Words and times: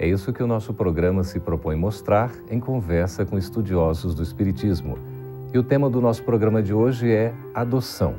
É 0.00 0.08
isso 0.08 0.32
que 0.32 0.42
o 0.42 0.46
nosso 0.46 0.72
programa 0.72 1.22
se 1.22 1.38
propõe 1.38 1.76
mostrar 1.76 2.32
em 2.48 2.58
conversa 2.58 3.26
com 3.26 3.36
estudiosos 3.36 4.14
do 4.14 4.22
Espiritismo. 4.22 4.96
E 5.52 5.58
o 5.58 5.62
tema 5.62 5.90
do 5.90 6.00
nosso 6.00 6.22
programa 6.22 6.62
de 6.62 6.72
hoje 6.72 7.12
é 7.12 7.34
adoção. 7.52 8.14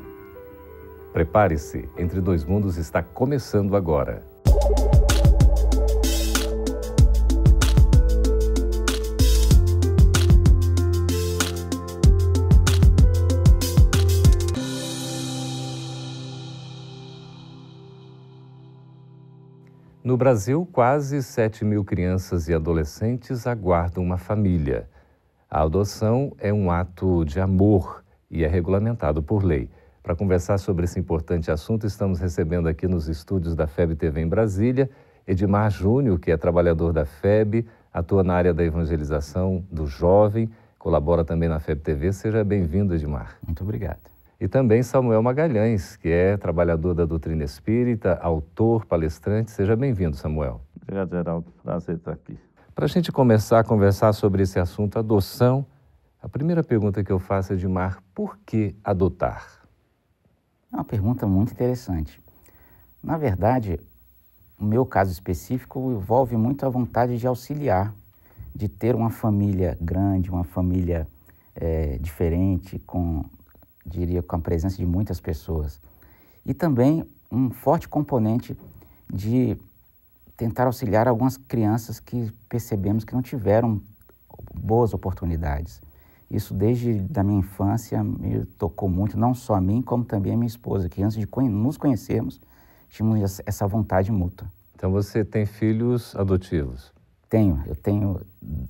Prepare-se, 1.12 1.88
Entre 1.98 2.20
Dois 2.20 2.44
Mundos 2.44 2.76
está 2.76 3.02
começando 3.02 3.74
agora. 3.74 4.31
No 20.04 20.16
Brasil, 20.16 20.68
quase 20.72 21.22
7 21.22 21.64
mil 21.64 21.84
crianças 21.84 22.48
e 22.48 22.54
adolescentes 22.54 23.46
aguardam 23.46 24.02
uma 24.02 24.18
família. 24.18 24.88
A 25.48 25.62
adoção 25.62 26.32
é 26.40 26.52
um 26.52 26.72
ato 26.72 27.24
de 27.24 27.38
amor 27.38 28.02
e 28.28 28.42
é 28.42 28.48
regulamentado 28.48 29.22
por 29.22 29.44
lei. 29.44 29.70
Para 30.02 30.16
conversar 30.16 30.58
sobre 30.58 30.86
esse 30.86 30.98
importante 30.98 31.52
assunto, 31.52 31.86
estamos 31.86 32.18
recebendo 32.18 32.68
aqui 32.68 32.88
nos 32.88 33.06
estúdios 33.06 33.54
da 33.54 33.68
FEB 33.68 33.94
TV 33.94 34.22
em 34.22 34.26
Brasília 34.26 34.90
Edmar 35.24 35.70
Júnior, 35.70 36.18
que 36.18 36.32
é 36.32 36.36
trabalhador 36.36 36.92
da 36.92 37.04
FEB, 37.04 37.64
atua 37.94 38.24
na 38.24 38.34
área 38.34 38.52
da 38.52 38.64
evangelização 38.64 39.64
do 39.70 39.86
jovem, 39.86 40.50
colabora 40.80 41.24
também 41.24 41.48
na 41.48 41.60
FEB 41.60 41.80
TV. 41.80 42.12
Seja 42.12 42.42
bem-vindo, 42.42 42.92
Edmar. 42.92 43.36
Muito 43.46 43.62
obrigado 43.62 44.11
e 44.42 44.48
também 44.48 44.82
Samuel 44.82 45.22
Magalhães, 45.22 45.94
que 45.94 46.08
é 46.08 46.36
trabalhador 46.36 46.94
da 46.94 47.04
doutrina 47.04 47.44
espírita, 47.44 48.18
autor, 48.20 48.84
palestrante. 48.84 49.52
Seja 49.52 49.76
bem-vindo, 49.76 50.16
Samuel. 50.16 50.60
Obrigado, 50.82 51.10
Geraldo. 51.10 51.46
Prazer 51.62 51.94
estar 51.94 52.10
aqui. 52.10 52.36
Para 52.74 52.86
a 52.86 52.88
gente 52.88 53.12
começar 53.12 53.60
a 53.60 53.64
conversar 53.64 54.12
sobre 54.12 54.42
esse 54.42 54.58
assunto, 54.58 54.98
adoção, 54.98 55.64
a 56.20 56.28
primeira 56.28 56.64
pergunta 56.64 57.04
que 57.04 57.12
eu 57.12 57.20
faço 57.20 57.52
é 57.52 57.56
de 57.56 57.68
Mar, 57.68 58.02
por 58.12 58.36
que 58.44 58.74
adotar? 58.82 59.46
É 60.72 60.74
uma 60.74 60.84
pergunta 60.84 61.24
muito 61.24 61.52
interessante. 61.52 62.20
Na 63.00 63.16
verdade, 63.16 63.78
o 64.58 64.64
meu 64.64 64.84
caso 64.84 65.12
específico 65.12 65.92
envolve 65.92 66.36
muito 66.36 66.66
a 66.66 66.68
vontade 66.68 67.16
de 67.16 67.28
auxiliar, 67.28 67.94
de 68.52 68.66
ter 68.66 68.96
uma 68.96 69.10
família 69.10 69.78
grande, 69.80 70.32
uma 70.32 70.42
família 70.42 71.06
é, 71.54 71.96
diferente, 71.98 72.80
com 72.80 73.24
diria, 73.84 74.22
com 74.22 74.36
a 74.36 74.38
presença 74.38 74.76
de 74.76 74.86
muitas 74.86 75.20
pessoas. 75.20 75.80
E 76.44 76.54
também 76.54 77.04
um 77.30 77.50
forte 77.50 77.88
componente 77.88 78.56
de 79.12 79.56
tentar 80.36 80.66
auxiliar 80.66 81.06
algumas 81.06 81.36
crianças 81.36 82.00
que 82.00 82.32
percebemos 82.48 83.04
que 83.04 83.14
não 83.14 83.22
tiveram 83.22 83.80
boas 84.54 84.92
oportunidades. 84.92 85.80
Isso 86.30 86.54
desde 86.54 86.94
da 87.00 87.22
minha 87.22 87.40
infância 87.40 88.02
me 88.02 88.44
tocou 88.58 88.88
muito, 88.88 89.18
não 89.18 89.34
só 89.34 89.54
a 89.54 89.60
mim, 89.60 89.82
como 89.82 90.04
também 90.04 90.32
a 90.32 90.36
minha 90.36 90.46
esposa, 90.46 90.88
que 90.88 91.02
antes 91.02 91.16
de 91.16 91.28
nos 91.50 91.76
conhecermos, 91.76 92.40
tínhamos 92.88 93.40
essa 93.44 93.66
vontade 93.66 94.10
mútua. 94.10 94.50
Então 94.74 94.90
você 94.90 95.24
tem 95.24 95.44
filhos 95.44 96.16
adotivos? 96.16 96.92
Tenho, 97.28 97.62
eu 97.66 97.76
tenho, 97.76 98.20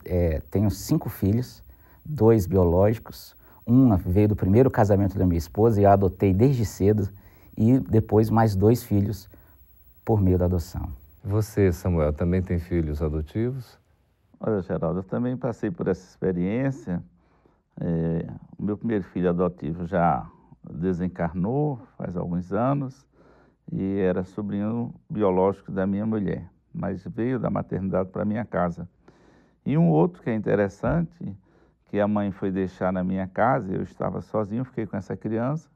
é, 0.04 0.42
tenho 0.50 0.70
cinco 0.70 1.08
filhos, 1.08 1.62
dois 2.04 2.46
biológicos, 2.46 3.34
uma 3.66 3.96
veio 3.96 4.28
do 4.28 4.36
primeiro 4.36 4.70
casamento 4.70 5.18
da 5.18 5.26
minha 5.26 5.38
esposa 5.38 5.80
e 5.80 5.86
a 5.86 5.92
adotei 5.92 6.32
desde 6.32 6.64
cedo, 6.64 7.08
e 7.56 7.78
depois 7.78 8.30
mais 8.30 8.56
dois 8.56 8.82
filhos 8.82 9.28
por 10.04 10.20
meio 10.20 10.38
da 10.38 10.46
adoção. 10.46 10.88
Você, 11.22 11.70
Samuel, 11.72 12.12
também 12.12 12.42
tem 12.42 12.58
filhos 12.58 13.00
adotivos? 13.00 13.78
Olha, 14.40 14.60
Geraldo, 14.62 15.00
eu 15.00 15.04
também 15.04 15.36
passei 15.36 15.70
por 15.70 15.86
essa 15.86 16.04
experiência. 16.04 17.02
É, 17.80 18.28
o 18.58 18.64
meu 18.64 18.76
primeiro 18.76 19.04
filho 19.04 19.28
adotivo 19.28 19.86
já 19.86 20.26
desencarnou 20.68 21.78
faz 21.96 22.16
alguns 22.16 22.52
anos 22.52 23.06
e 23.70 23.98
era 24.00 24.24
sobrinho 24.24 24.92
biológico 25.08 25.70
da 25.70 25.86
minha 25.86 26.04
mulher, 26.04 26.48
mas 26.74 27.04
veio 27.04 27.38
da 27.38 27.50
maternidade 27.50 28.08
para 28.10 28.24
minha 28.24 28.44
casa. 28.44 28.88
E 29.64 29.78
um 29.78 29.90
outro 29.90 30.22
que 30.22 30.30
é 30.30 30.34
interessante 30.34 31.36
que 31.92 32.00
a 32.00 32.08
mãe 32.08 32.30
foi 32.30 32.50
deixar 32.50 32.90
na 32.90 33.04
minha 33.04 33.28
casa, 33.28 33.70
eu 33.70 33.82
estava 33.82 34.22
sozinho, 34.22 34.64
fiquei 34.64 34.86
com 34.86 34.96
essa 34.96 35.14
criança. 35.14 35.68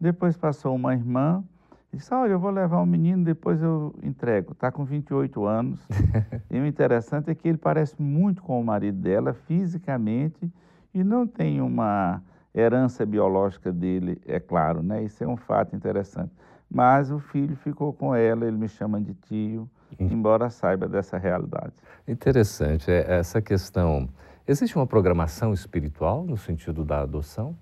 Depois 0.00 0.36
passou 0.36 0.74
uma 0.74 0.92
irmã 0.94 1.44
e 1.92 1.96
disse: 1.96 2.12
Olha, 2.12 2.32
eu 2.32 2.40
vou 2.40 2.50
levar 2.50 2.78
o 2.78 2.82
um 2.82 2.86
menino, 2.86 3.22
depois 3.22 3.62
eu 3.62 3.94
entrego. 4.02 4.50
Está 4.50 4.72
com 4.72 4.84
28 4.84 5.44
anos. 5.44 5.78
e 6.50 6.58
o 6.58 6.66
interessante 6.66 7.30
é 7.30 7.36
que 7.36 7.46
ele 7.46 7.56
parece 7.56 8.02
muito 8.02 8.42
com 8.42 8.60
o 8.60 8.64
marido 8.64 8.98
dela, 8.98 9.32
fisicamente, 9.32 10.52
e 10.92 11.04
não 11.04 11.24
tem 11.24 11.60
uma 11.60 12.20
herança 12.52 13.06
biológica 13.06 13.70
dele, 13.70 14.20
é 14.26 14.40
claro, 14.40 14.82
né? 14.82 15.04
Isso 15.04 15.22
é 15.22 15.28
um 15.28 15.36
fato 15.36 15.76
interessante. 15.76 16.32
Mas 16.68 17.12
o 17.12 17.20
filho 17.20 17.54
ficou 17.54 17.92
com 17.92 18.12
ela, 18.12 18.44
ele 18.44 18.56
me 18.56 18.68
chama 18.68 19.00
de 19.00 19.14
tio, 19.14 19.70
embora 20.00 20.50
saiba 20.50 20.88
dessa 20.88 21.16
realidade. 21.16 21.74
Interessante, 22.08 22.90
é, 22.90 23.18
essa 23.18 23.40
questão 23.40 24.08
Existe 24.50 24.74
uma 24.74 24.84
programação 24.84 25.54
espiritual 25.54 26.24
no 26.24 26.36
sentido 26.36 26.84
da 26.84 27.02
adoção? 27.02 27.56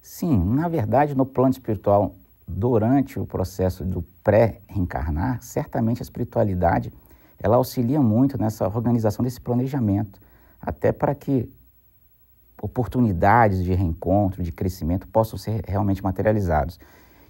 Sim, 0.00 0.42
na 0.42 0.66
verdade, 0.66 1.14
no 1.14 1.26
plano 1.26 1.50
espiritual, 1.50 2.16
durante 2.48 3.20
o 3.20 3.26
processo 3.26 3.84
do 3.84 4.00
pré-reencarnar, 4.24 5.42
certamente 5.42 6.00
a 6.00 6.02
espiritualidade 6.02 6.90
ela 7.38 7.56
auxilia 7.56 8.00
muito 8.00 8.38
nessa 8.38 8.66
organização 8.66 9.22
desse 9.22 9.38
planejamento, 9.38 10.18
até 10.58 10.90
para 10.90 11.14
que 11.14 11.52
oportunidades 12.62 13.62
de 13.62 13.74
reencontro, 13.74 14.42
de 14.42 14.52
crescimento 14.52 15.06
possam 15.08 15.38
ser 15.38 15.66
realmente 15.68 16.02
materializados. 16.02 16.80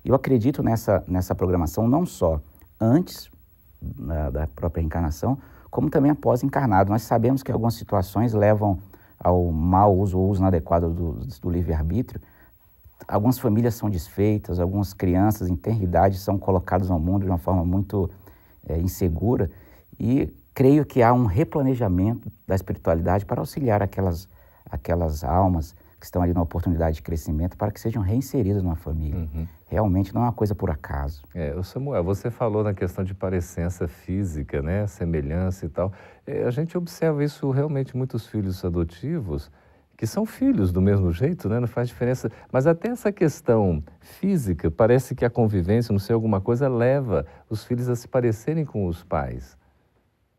Eu 0.05 0.15
acredito 0.15 0.63
nessa, 0.63 1.03
nessa 1.09 1.35
programação 1.35 1.89
não 1.89 2.07
só 2.07 2.41
antes 2.81 3.29
da, 3.83 4.31
da 4.31 4.47
própria 4.47 4.81
reencarnação, 4.81 5.41
como 5.75 5.91
também 5.91 6.13
após 6.13 6.45
encarnado. 6.45 6.89
Nós 6.89 7.03
sabemos 7.03 7.43
que 7.43 7.51
algumas 7.51 7.75
situações 7.75 8.33
levam 8.33 8.79
ao 9.19 9.51
mau 9.51 9.99
uso 9.99 10.17
ou 10.17 10.31
uso 10.31 10.41
inadequado 10.41 10.89
do, 10.89 11.15
do 11.15 11.51
livre-arbítrio. 11.51 12.21
Algumas 13.09 13.41
famílias 13.41 13.75
são 13.75 13.91
desfeitas, 13.91 14.61
algumas 14.61 14.95
crianças 14.95 15.49
em 15.49 15.57
tenra 15.57 15.83
idade 15.83 16.17
são 16.17 16.39
colocadas 16.39 16.93
ao 16.93 17.01
mundo 17.01 17.25
de 17.25 17.29
uma 17.29 17.39
forma 17.39 17.65
muito 17.65 18.09
é, 18.69 18.79
insegura 18.79 19.51
e 19.99 20.33
creio 20.55 20.87
que 20.87 21.03
há 21.03 21.13
um 21.13 21.25
replanejamento 21.25 22.31
da 22.47 22.55
espiritualidade 22.55 23.27
para 23.27 23.41
auxiliar 23.41 23.83
aquelas, 23.83 24.29
aquelas 24.71 25.25
almas 25.25 25.75
que 26.05 26.09
estão 26.09 26.21
ali 26.21 26.35
na 26.35 26.43
oportunidade 26.43 26.97
de 26.97 27.03
crescimento 27.03 27.57
para 27.57 27.73
que 27.73 27.81
sejam 27.81 28.03
reinseridos 28.03 28.63
na 28.63 28.75
família. 28.75 29.21
Uhum. 29.21 29.49
Realmente 29.67 30.15
não 30.15 30.21
é 30.21 30.25
uma 30.27 30.33
coisa 30.35 30.55
por 30.55 30.71
acaso. 30.71 31.23
É, 31.35 31.55
Samuel, 31.63 32.05
você 32.05 32.31
falou 32.31 32.63
na 32.63 32.75
questão 32.75 33.03
de 33.03 33.15
parecença 33.15 33.89
física, 33.89 34.61
né, 34.61 34.87
semelhança 34.87 35.65
e 35.65 35.69
tal. 35.71 35.95
É, 36.27 36.45
a 36.45 36.51
gente 36.51 36.77
observa 36.77 37.25
isso 37.25 37.51
realmente 37.51 37.97
muitos 37.97 38.27
filhos 38.27 38.63
adotivos 38.63 39.51
que 39.97 40.07
são 40.07 40.27
filhos 40.27 40.73
do 40.73 40.83
mesmo 40.83 41.11
jeito, 41.11 41.49
né? 41.49 41.59
Não 41.61 41.69
faz 41.69 41.89
diferença. 41.89 42.31
Mas 42.53 42.67
até 42.67 42.89
essa 42.89 43.11
questão 43.11 43.83
física, 44.01 44.71
parece 44.71 45.15
que 45.15 45.25
a 45.25 45.31
convivência, 45.31 45.93
não 45.93 46.01
sei, 46.01 46.13
alguma 46.13 46.41
coisa, 46.41 46.69
leva 46.69 47.25
os 47.49 47.65
filhos 47.65 47.89
a 47.89 47.97
se 47.97 48.09
parecerem 48.09 48.67
com 48.67 48.87
os 48.87 49.03
pais. 49.05 49.57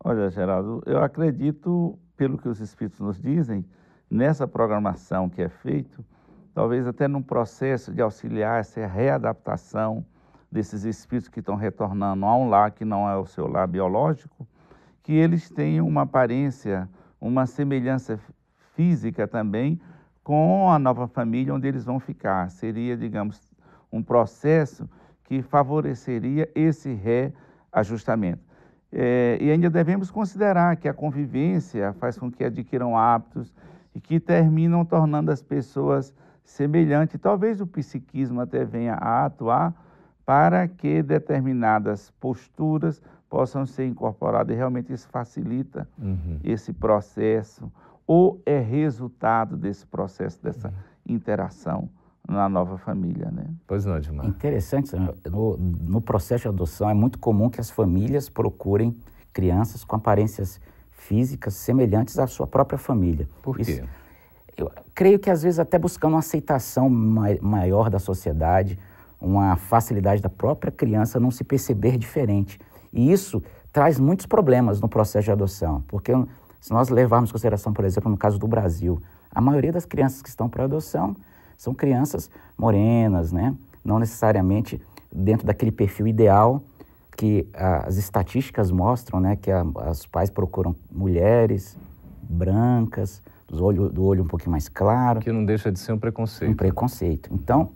Olha, 0.04 0.30
Geraldo, 0.30 0.84
eu 0.86 1.02
acredito, 1.02 1.98
pelo 2.18 2.38
que 2.38 2.50
os 2.50 2.60
espíritos 2.60 3.00
nos 3.00 3.20
dizem, 3.20 3.66
nessa 4.10 4.48
programação 4.48 5.30
que 5.30 5.42
é 5.42 5.50
feito, 5.50 6.04
talvez 6.54 6.88
até 6.88 7.08
num 7.08 7.22
processo 7.22 7.94
de 7.94 8.02
auxiliar 8.02 8.60
essa 8.60 8.86
readaptação 8.86 10.06
desses 10.52 10.84
espíritos 10.84 11.30
que 11.30 11.40
estão 11.40 11.56
retornando 11.56 12.26
a 12.26 12.36
um 12.36 12.50
lar 12.50 12.72
que 12.72 12.86
não 12.86 13.10
é 13.10 13.18
o 13.18 13.26
seu 13.26 13.48
lar 13.48 13.68
biológico, 13.68 14.48
que 15.04 15.14
eles 15.14 15.50
tenham 15.50 15.88
uma 15.88 16.04
aparência, 16.04 16.90
uma 17.20 17.46
semelhança 17.46 18.20
física 18.74 19.28
também 19.28 19.80
com 20.24 20.72
a 20.72 20.80
nova 20.80 21.08
família 21.08 21.54
onde 21.54 21.68
eles 21.68 21.86
vão 21.86 22.00
ficar. 22.00 22.50
Seria, 22.50 22.98
digamos, 22.98 23.40
um 23.92 24.02
processo 24.02 24.90
que 25.26 25.42
favoreceria 25.42 26.50
esse 26.56 26.94
reajustamento. 26.94 28.44
É, 28.92 29.38
e 29.42 29.52
ainda 29.52 29.70
devemos 29.70 30.10
considerar 30.10 30.78
que 30.78 30.88
a 30.88 30.94
convivência 30.94 31.94
faz 31.94 32.18
com 32.18 32.32
que 32.32 32.44
adquiram 32.44 32.98
hábitos 32.98 33.54
e 33.96 34.00
que 34.02 34.20
terminam 34.20 34.84
tornando 34.84 35.32
as 35.32 35.42
pessoas 35.42 36.14
semelhantes. 36.44 37.20
Talvez 37.20 37.62
o 37.62 37.66
psiquismo 37.66 38.42
até 38.42 38.66
venha 38.66 38.96
a 38.96 39.26
atuar 39.26 39.74
para 40.26 40.68
que 40.68 41.02
determinadas 41.02 42.12
posturas 42.20 43.02
possam 43.30 43.66
ser 43.66 43.88
incorporadas 43.88 44.54
e 44.54 44.58
realmente 44.58 44.92
isso 44.92 45.08
facilita 45.10 45.88
uhum. 45.98 46.40
esse 46.44 46.74
processo 46.74 47.72
ou 48.06 48.42
é 48.46 48.60
resultado 48.60 49.58
desse 49.58 49.86
processo, 49.88 50.42
dessa 50.44 50.68
uhum. 50.68 50.74
interação 51.16 51.90
na 52.28 52.50
nova 52.50 52.78
família, 52.78 53.30
né? 53.32 53.46
Pois 53.68 53.86
não, 53.86 53.98
Edmar. 53.98 54.26
Interessante, 54.26 54.96
no, 55.30 55.58
no 55.58 56.02
processo 56.02 56.44
de 56.44 56.48
adoção 56.50 56.90
é 56.90 56.94
muito 56.94 57.20
comum 57.20 57.50
que 57.50 57.62
as 57.62 57.70
famílias 57.70 58.30
procurem 58.30 58.96
crianças 59.32 59.84
com 59.84 59.96
aparências 59.96 60.60
físicas 61.08 61.54
semelhantes 61.54 62.18
à 62.18 62.28
sua 62.28 62.48
própria 62.48 62.78
família. 62.78 63.28
Por 63.42 63.58
quê? 63.58 63.62
Isso, 63.62 63.84
eu 64.58 64.72
creio 64.94 65.20
que 65.20 65.30
às 65.30 65.44
vezes 65.44 65.60
até 65.60 65.78
buscando 65.78 66.14
uma 66.14 66.20
aceitação 66.20 66.90
maior 66.90 67.90
da 67.90 68.00
sociedade, 68.00 68.80
uma 69.20 69.56
facilidade 69.56 70.22
da 70.22 70.30
própria 70.30 70.72
criança 70.72 71.20
não 71.20 71.30
se 71.32 71.44
perceber 71.44 71.98
diferente. 71.98 72.60
E 72.92 73.12
isso 73.12 73.44
traz 73.72 74.00
muitos 74.00 74.26
problemas 74.26 74.80
no 74.80 74.88
processo 74.88 75.26
de 75.26 75.32
adoção, 75.32 75.84
porque 75.88 76.12
se 76.62 76.72
nós 76.72 76.90
levarmos 76.90 77.30
em 77.30 77.34
consideração, 77.34 77.74
por 77.74 77.86
exemplo, 77.86 78.10
no 78.10 78.18
caso 78.18 78.40
do 78.40 78.48
Brasil, 78.48 79.02
a 79.30 79.42
maioria 79.42 79.72
das 79.72 79.86
crianças 79.86 80.22
que 80.22 80.30
estão 80.30 80.50
para 80.50 80.64
adoção 80.64 81.16
são 81.58 81.74
crianças 81.74 82.30
morenas, 82.58 83.32
né? 83.32 83.56
não 83.84 84.00
necessariamente 84.00 84.82
dentro 85.14 85.46
daquele 85.46 85.72
perfil 85.72 86.08
ideal 86.08 86.64
que 87.16 87.48
as 87.54 87.98
estatísticas 87.98 88.72
mostram, 88.72 89.20
né, 89.20 89.36
que 89.36 89.52
a, 89.52 89.64
os 89.64 90.06
pais 90.06 90.30
procuram 90.30 90.76
mulheres 90.92 91.78
brancas, 92.22 93.22
do 93.48 93.64
olho, 93.64 93.90
do 93.90 94.04
olho 94.04 94.24
um 94.24 94.28
pouquinho 94.28 94.52
mais 94.52 94.68
claro. 94.68 95.20
Que 95.22 95.32
não 95.32 95.46
deixa 95.46 95.72
de 95.72 95.80
ser 95.80 95.94
um 95.94 96.00
preconceito. 96.00 96.52
Um 96.52 96.56
preconceito. 96.56 97.30
Então, 97.32 97.72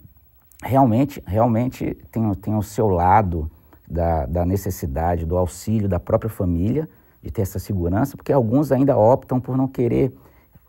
realmente, 0.64 1.24
realmente 1.26 1.96
tem, 2.12 2.34
tem 2.36 2.56
o 2.56 2.64
seu 2.64 2.90
lado 2.90 3.50
da, 3.90 4.26
da 4.26 4.46
necessidade, 4.46 5.26
do 5.26 5.38
auxílio 5.38 5.88
da 5.88 6.00
própria 6.00 6.30
família, 6.30 6.90
de 7.22 7.32
ter 7.32 7.42
essa 7.42 7.60
segurança, 7.60 8.18
porque 8.18 8.34
alguns 8.34 8.72
ainda 8.72 8.98
optam 8.98 9.40
por 9.40 9.56
não 9.56 9.68
querer, 9.68 10.14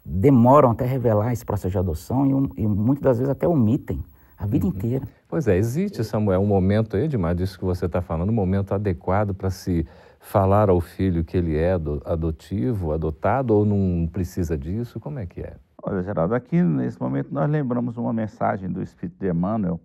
demoram 0.04 0.70
até 0.70 0.84
revelar 0.84 1.32
esse 1.32 1.44
processo 1.44 1.70
de 1.70 1.78
adoção 1.78 2.50
e, 2.56 2.62
e 2.62 2.66
muitas 2.66 3.02
das 3.02 3.18
vezes 3.18 3.30
até 3.30 3.48
omitem 3.48 4.02
a 4.40 4.46
vida 4.46 4.64
uhum. 4.66 4.72
inteira. 4.72 5.06
Pois 5.28 5.46
é, 5.46 5.56
existe, 5.56 6.02
Samuel, 6.02 6.40
um 6.40 6.46
momento 6.46 6.96
aí, 6.96 7.06
demais 7.06 7.36
disso 7.36 7.58
que 7.58 7.64
você 7.64 7.84
está 7.84 8.00
falando, 8.00 8.30
um 8.30 8.34
momento 8.34 8.72
adequado 8.72 9.34
para 9.34 9.50
se 9.50 9.86
falar 10.18 10.70
ao 10.70 10.80
filho 10.80 11.22
que 11.22 11.36
ele 11.36 11.56
é 11.56 11.72
adotivo, 12.04 12.92
adotado, 12.92 13.54
ou 13.54 13.64
não 13.66 14.08
precisa 14.10 14.56
disso? 14.56 14.98
Como 14.98 15.18
é 15.18 15.26
que 15.26 15.42
é? 15.42 15.56
Olha, 15.82 16.02
Geraldo, 16.02 16.34
aqui 16.34 16.62
nesse 16.62 17.00
momento 17.00 17.28
nós 17.32 17.48
lembramos 17.50 17.96
uma 17.98 18.12
mensagem 18.12 18.70
do 18.70 18.82
Espírito 18.82 19.18
de 19.18 19.28
Emmanuel, 19.28 19.78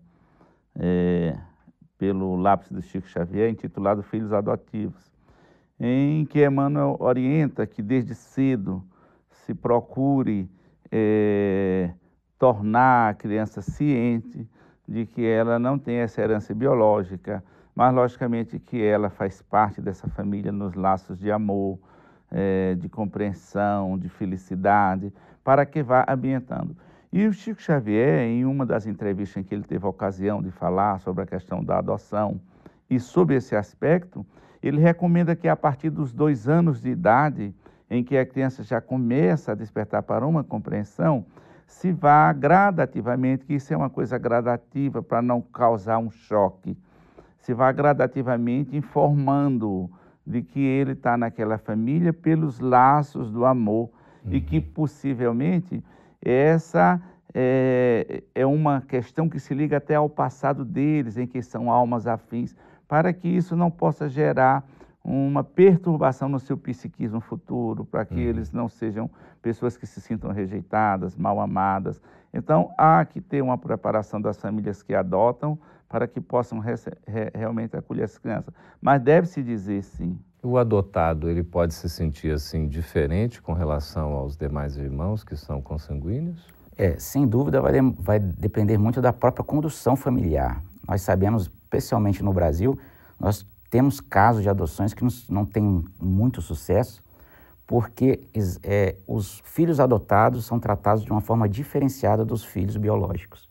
é, 0.74 1.38
pelo 1.98 2.36
lápis 2.38 2.72
do 2.72 2.81
Chico 2.81 3.07
Xavier, 3.07 3.50
intitulado 3.50 4.04
Filhos 4.04 4.31
Adotivos, 4.31 5.12
em 5.80 6.25
que 6.25 6.46
Emmanuel 6.46 6.96
orienta 7.00 7.68
que 7.68 7.81
desde 7.81 8.16
cedo 8.16 8.81
se 9.30 9.54
procure 9.54 10.50
é, 10.92 11.34
tornar 12.37 13.09
a 13.09 13.13
criança 13.13 13.61
ciente 13.61 14.47
de 14.87 15.05
que 15.05 15.25
ela 15.25 15.57
não 15.57 15.79
tem 15.79 15.97
essa 15.97 16.21
herança 16.21 16.53
biológica, 16.53 17.43
mas 17.75 17.93
logicamente 17.93 18.59
que 18.59 18.81
ela 18.81 19.09
faz 19.09 19.41
parte 19.41 19.81
dessa 19.81 20.07
família 20.07 20.51
nos 20.51 20.75
laços 20.75 21.19
de 21.19 21.31
amor, 21.31 21.79
é, 22.31 22.75
de 22.75 22.87
compreensão, 22.87 23.97
de 23.97 24.09
felicidade, 24.09 25.11
para 25.43 25.65
que 25.65 25.81
vá 25.81 26.05
ambientando. 26.07 26.75
E 27.11 27.25
o 27.27 27.33
Chico 27.33 27.61
Xavier, 27.61 28.21
em 28.21 28.45
uma 28.45 28.65
das 28.65 28.85
entrevistas 28.85 29.37
em 29.37 29.43
que 29.43 29.55
ele 29.55 29.63
teve 29.63 29.85
a 29.85 29.89
ocasião 29.89 30.41
de 30.41 30.51
falar 30.51 30.99
sobre 30.99 31.23
a 31.23 31.25
questão 31.25 31.63
da 31.63 31.77
adoção 31.77 32.39
e 32.89 32.99
sobre 32.99 33.35
esse 33.35 33.55
aspecto, 33.55 34.25
ele 34.61 34.81
recomenda 34.81 35.35
que 35.35 35.47
a 35.47 35.55
partir 35.55 35.89
dos 35.89 36.11
dois 36.11 36.49
anos 36.49 36.81
de 36.81 36.89
idade, 36.89 37.53
em 37.89 38.03
que 38.03 38.17
a 38.17 38.25
criança 38.25 38.63
já 38.63 38.81
começa 38.81 39.51
a 39.51 39.55
despertar 39.55 40.03
para 40.03 40.25
uma 40.25 40.43
compreensão, 40.43 41.25
se 41.65 41.91
vá 41.91 42.31
gradativamente, 42.31 43.45
que 43.45 43.53
isso 43.56 43.73
é 43.73 43.77
uma 43.77 43.89
coisa 43.89 44.17
gradativa 44.17 45.01
para 45.01 45.21
não 45.21 45.41
causar 45.41 45.97
um 45.97 46.09
choque, 46.09 46.77
se 47.39 47.53
vá 47.53 47.71
gradativamente 47.71 48.75
informando 48.75 49.89
de 50.25 50.41
que 50.41 50.59
ele 50.59 50.94
está 50.94 51.17
naquela 51.17 51.57
família 51.57 52.12
pelos 52.12 52.59
laços 52.59 53.29
do 53.29 53.45
amor 53.45 53.89
uhum. 54.25 54.33
e 54.33 54.41
que 54.41 54.59
possivelmente 54.59 55.83
essa 56.21 57.00
é, 57.33 58.23
é 58.33 58.45
uma 58.45 58.81
questão 58.81 59.29
que 59.29 59.39
se 59.39 59.53
liga 59.53 59.77
até 59.77 59.95
ao 59.95 60.09
passado 60.09 60.63
deles, 60.63 61.18
em 61.18 61.27
que 61.27 61.41
são 61.44 61.69
almas 61.69 62.07
afins, 62.07 62.56
para 62.88 63.11
que 63.11 63.27
isso 63.27 63.56
não 63.56 63.69
possa 63.69 64.07
gerar 64.07 64.63
uma 65.06 65.44
perturbação 65.44 66.28
no 66.28 66.40
seu 66.40 66.57
psiquismo 66.57 67.22
futuro, 67.22 67.86
para 67.86 68.04
que 68.04 68.16
uhum. 68.16 68.22
eles 68.22 68.52
não 68.52 68.68
sejam 68.68 69.10
pessoas 69.42 69.78
que 69.78 69.86
se 69.86 70.02
sintam 70.02 70.31
rejeitadas, 70.31 71.16
mal 71.16 71.40
amadas. 71.40 72.02
Então, 72.34 72.74
há 72.75 73.06
que 73.06 73.22
ter 73.22 73.42
uma 73.42 73.57
preparação 73.57 74.19
das 74.19 74.38
famílias 74.38 74.81
que 74.81 74.96
adotam 74.96 75.57
para 75.88 76.07
que 76.07 76.19
possam 76.19 76.60
re 76.60 76.74
realmente 77.34 77.78
acolher 77.78 78.04
as 78.04 78.18
crianças. 78.18 78.54
Mas 78.81 79.02
deve-se 79.02 79.44
dizer 79.44 79.84
sim. 79.84 80.18
O 80.42 80.57
adotado, 80.57 81.30
ele 81.30 81.44
pode 81.44 81.74
se 81.74 81.88
sentir 81.88 82.31
assim 82.31 82.68
diferente 82.68 83.42
com 83.42 83.54
relação 83.54 84.13
aos 84.13 84.36
demais 84.36 84.75
irmãos 84.75 85.24
que 85.24 85.36
são 85.36 85.62
consanguíneos? 85.62 86.48
É, 86.78 86.98
sem 87.00 87.28
dúvida 87.28 87.62
vai, 87.62 87.80
vai 88.00 88.19
depender 88.19 88.78
muito 88.78 89.02
da 89.02 89.13
própria 89.13 89.46
condução 89.46 89.96
familiar. 89.96 90.62
Nós 90.88 91.02
sabemos, 91.02 91.44
especialmente 91.44 92.22
no 92.22 92.34
Brasil, 92.34 92.78
nós 93.19 93.46
temos 93.75 94.00
casos 94.00 94.42
de 94.42 94.50
adoções 94.50 94.94
que 94.94 95.06
não 95.30 95.45
têm 95.45 95.83
muito 96.01 96.42
sucesso, 96.42 97.04
porque 97.68 98.22
é, 98.63 98.95
os 99.06 99.42
filhos 99.44 99.81
adotados 99.81 100.45
são 100.45 100.57
tratados 100.62 101.04
de 101.04 101.12
uma 101.12 101.19
forma 101.19 101.50
diferenciada 101.50 102.24
dos 102.24 102.45
filhos 102.45 102.77
biológicos. 102.77 103.50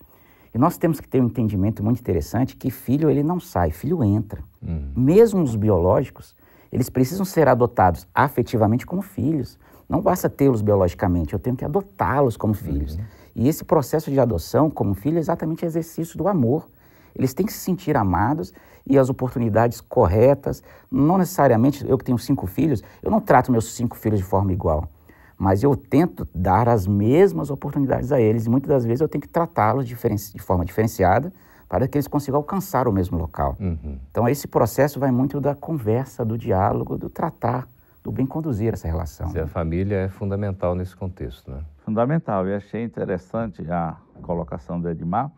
E 0.55 0.57
nós 0.57 0.79
temos 0.79 0.99
que 0.99 1.07
ter 1.07 1.21
um 1.21 1.27
entendimento 1.27 1.85
muito 1.85 2.01
interessante 2.01 2.57
que 2.57 2.71
filho 2.71 3.11
ele 3.11 3.23
não 3.23 3.39
sai, 3.39 3.71
filho 3.71 4.03
entra. 4.03 4.43
Uhum. 4.63 4.93
Mesmo 4.97 5.43
os 5.43 5.55
biológicos, 5.57 6.35
eles 6.73 6.89
precisam 6.89 7.27
ser 7.27 7.47
adotados 7.47 8.07
afetivamente 8.15 8.87
como 8.87 9.03
filhos. 9.03 9.59
Não 9.87 10.01
basta 10.01 10.31
tê-los 10.31 10.63
biologicamente, 10.63 11.35
eu 11.35 11.39
tenho 11.39 11.55
que 11.55 11.67
adotá-los 11.67 12.35
como 12.35 12.55
filhos. 12.55 12.95
Uhum. 12.95 13.05
E 13.37 13.47
esse 13.47 13.63
processo 13.63 14.11
de 14.11 14.19
adoção 14.19 14.71
como 14.71 14.95
filho 14.95 15.19
é 15.19 15.21
exatamente 15.21 15.67
exercício 15.67 16.17
do 16.17 16.27
amor. 16.27 16.67
Eles 17.15 17.35
têm 17.35 17.47
que 17.47 17.53
se 17.53 17.61
sentir 17.61 17.97
amados 17.97 18.53
e 18.87 18.99
as 18.99 19.09
oportunidades 19.09 19.81
corretas. 19.81 20.63
Não 20.91 21.19
necessariamente, 21.19 21.89
eu 21.89 21.97
que 21.97 22.05
tenho 22.05 22.19
cinco 22.19 22.47
filhos, 22.47 22.83
eu 23.03 23.11
não 23.11 23.21
trato 23.21 23.51
meus 23.51 23.73
cinco 23.75 23.97
filhos 23.97 24.19
de 24.19 24.25
forma 24.25 24.53
igual. 24.53 24.89
Mas 25.37 25.63
eu 25.63 25.77
tento 25.77 26.29
dar 26.35 26.69
as 26.69 26.87
mesmas 26.87 27.51
oportunidades 27.51 28.13
a 28.13 28.21
eles 28.21 28.47
e 28.47 28.51
muitas 28.51 28.69
das 28.69 28.85
vezes 28.85 29.01
eu 29.01 29.09
tenho 29.09 29.23
que 29.23 29.29
tratá-los 29.29 29.87
de 29.87 29.97
forma 30.39 30.65
diferenciada 30.65 31.33
para 31.69 31.89
que 31.89 31.97
eles 31.97 32.07
consigam 32.07 32.39
alcançar 32.39 32.87
o 32.87 32.93
mesmo 32.93 33.19
local. 33.19 33.57
Uhum. 33.59 33.99
Então, 34.11 34.29
esse 34.29 34.47
processo 34.47 35.01
vai 35.01 35.11
muito 35.11 35.41
da 35.41 35.55
conversa, 35.55 36.25
do 36.25 36.39
diálogo, 36.39 36.97
do 36.97 37.11
tratar, 37.11 37.67
do 38.03 38.13
bem 38.13 38.27
conduzir 38.27 38.75
essa 38.75 38.87
relação. 38.87 39.29
Se 39.31 39.41
a 39.41 39.47
família 39.47 39.97
é 39.97 40.09
fundamental 40.09 40.75
nesse 40.75 40.95
contexto, 40.95 41.51
né? 41.51 41.63
Fundamental. 41.85 42.47
E 42.47 42.55
achei 42.55 42.85
interessante 42.85 43.69
a 43.71 43.97
colocação 44.23 44.81
do 44.81 44.89
Edmar, 44.89 45.33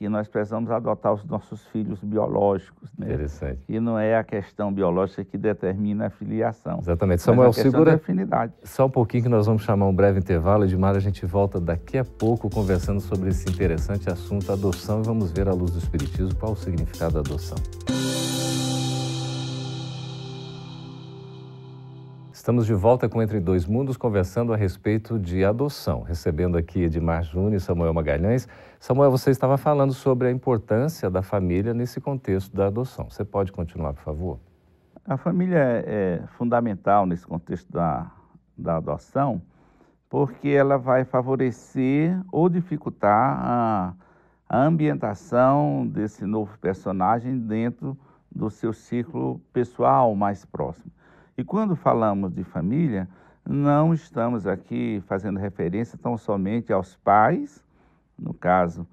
que 0.00 0.08
nós 0.08 0.26
precisamos 0.26 0.70
adotar 0.70 1.12
os 1.12 1.22
nossos 1.26 1.62
filhos 1.66 2.02
biológicos. 2.02 2.88
Né? 2.98 3.08
Interessante. 3.08 3.60
E 3.68 3.78
não 3.78 3.98
é 3.98 4.16
a 4.16 4.24
questão 4.24 4.72
biológica 4.72 5.22
que 5.22 5.36
determina 5.36 6.06
a 6.06 6.10
filiação. 6.10 6.78
Exatamente. 6.78 7.20
Samuel, 7.20 7.52
segura 7.52 7.96
afinidade. 7.96 8.54
só 8.64 8.86
um 8.86 8.90
pouquinho 8.90 9.24
que 9.24 9.28
nós 9.28 9.44
vamos 9.44 9.62
chamar 9.62 9.86
um 9.86 9.94
breve 9.94 10.18
intervalo. 10.18 10.64
Edmar, 10.64 10.96
a 10.96 11.00
gente 11.00 11.26
volta 11.26 11.60
daqui 11.60 11.98
a 11.98 12.04
pouco 12.04 12.48
conversando 12.48 12.98
sobre 12.98 13.28
esse 13.28 13.46
interessante 13.50 14.08
assunto, 14.08 14.50
adoção, 14.50 15.02
e 15.02 15.04
vamos 15.04 15.32
ver 15.32 15.46
à 15.46 15.52
luz 15.52 15.72
do 15.72 15.78
Espiritismo 15.78 16.34
qual 16.34 16.52
o 16.52 16.56
significado 16.56 17.12
da 17.12 17.20
adoção. 17.20 17.58
Estamos 22.40 22.64
de 22.64 22.72
volta 22.72 23.06
com 23.06 23.22
Entre 23.22 23.38
Dois 23.38 23.66
Mundos, 23.66 23.98
conversando 23.98 24.54
a 24.54 24.56
respeito 24.56 25.18
de 25.18 25.44
adoção, 25.44 26.00
recebendo 26.00 26.56
aqui 26.56 26.84
Edmar 26.84 27.22
Júnior 27.22 27.52
e 27.52 27.60
Samuel 27.60 27.92
Magalhães. 27.92 28.48
Samuel, 28.78 29.10
você 29.10 29.30
estava 29.30 29.58
falando 29.58 29.92
sobre 29.92 30.26
a 30.26 30.30
importância 30.30 31.10
da 31.10 31.20
família 31.20 31.74
nesse 31.74 32.00
contexto 32.00 32.56
da 32.56 32.68
adoção. 32.68 33.10
Você 33.10 33.26
pode 33.26 33.52
continuar, 33.52 33.92
por 33.92 34.02
favor? 34.02 34.40
A 35.04 35.18
família 35.18 35.58
é, 35.58 35.84
é 35.86 36.26
fundamental 36.28 37.04
nesse 37.04 37.26
contexto 37.26 37.70
da, 37.70 38.10
da 38.56 38.78
adoção, 38.78 39.42
porque 40.08 40.48
ela 40.48 40.78
vai 40.78 41.04
favorecer 41.04 42.18
ou 42.32 42.48
dificultar 42.48 43.38
a, 43.38 43.94
a 44.48 44.62
ambientação 44.64 45.86
desse 45.86 46.24
novo 46.24 46.58
personagem 46.58 47.38
dentro 47.38 47.94
do 48.34 48.48
seu 48.48 48.72
ciclo 48.72 49.38
pessoal 49.52 50.14
mais 50.14 50.46
próximo. 50.46 50.90
E 51.40 51.44
quando 51.44 51.74
falamos 51.74 52.34
de 52.34 52.44
família, 52.44 53.08
não 53.48 53.94
estamos 53.94 54.46
aqui 54.46 55.02
fazendo 55.06 55.38
referência 55.38 55.96
tão 55.96 56.18
somente 56.18 56.70
aos 56.70 56.96
pais, 56.96 57.64
no 58.18 58.34
caso, 58.34 58.86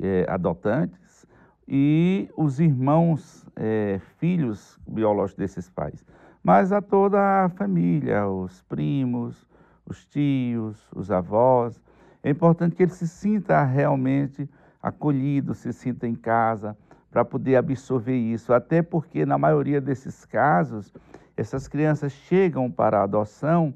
é, 0.00 0.24
adotantes, 0.28 1.26
e 1.66 2.30
os 2.36 2.60
irmãos, 2.60 3.44
é, 3.56 4.00
filhos 4.16 4.78
biológicos 4.86 5.40
desses 5.40 5.68
pais, 5.68 6.04
mas 6.40 6.70
a 6.70 6.80
toda 6.80 7.18
a 7.46 7.48
família, 7.48 8.28
os 8.28 8.62
primos, 8.62 9.44
os 9.84 10.06
tios, 10.06 10.80
os 10.94 11.10
avós. 11.10 11.82
É 12.22 12.30
importante 12.30 12.76
que 12.76 12.84
ele 12.84 12.92
se 12.92 13.08
sinta 13.08 13.64
realmente 13.64 14.48
acolhido, 14.80 15.52
se 15.52 15.72
sinta 15.72 16.06
em 16.06 16.14
casa, 16.14 16.76
para 17.10 17.24
poder 17.24 17.56
absorver 17.56 18.16
isso. 18.16 18.52
Até 18.52 18.82
porque, 18.82 19.26
na 19.26 19.36
maioria 19.36 19.80
desses 19.80 20.24
casos, 20.24 20.92
essas 21.38 21.68
crianças 21.68 22.12
chegam 22.12 22.70
para 22.70 22.98
a 22.98 23.04
adoção 23.04 23.72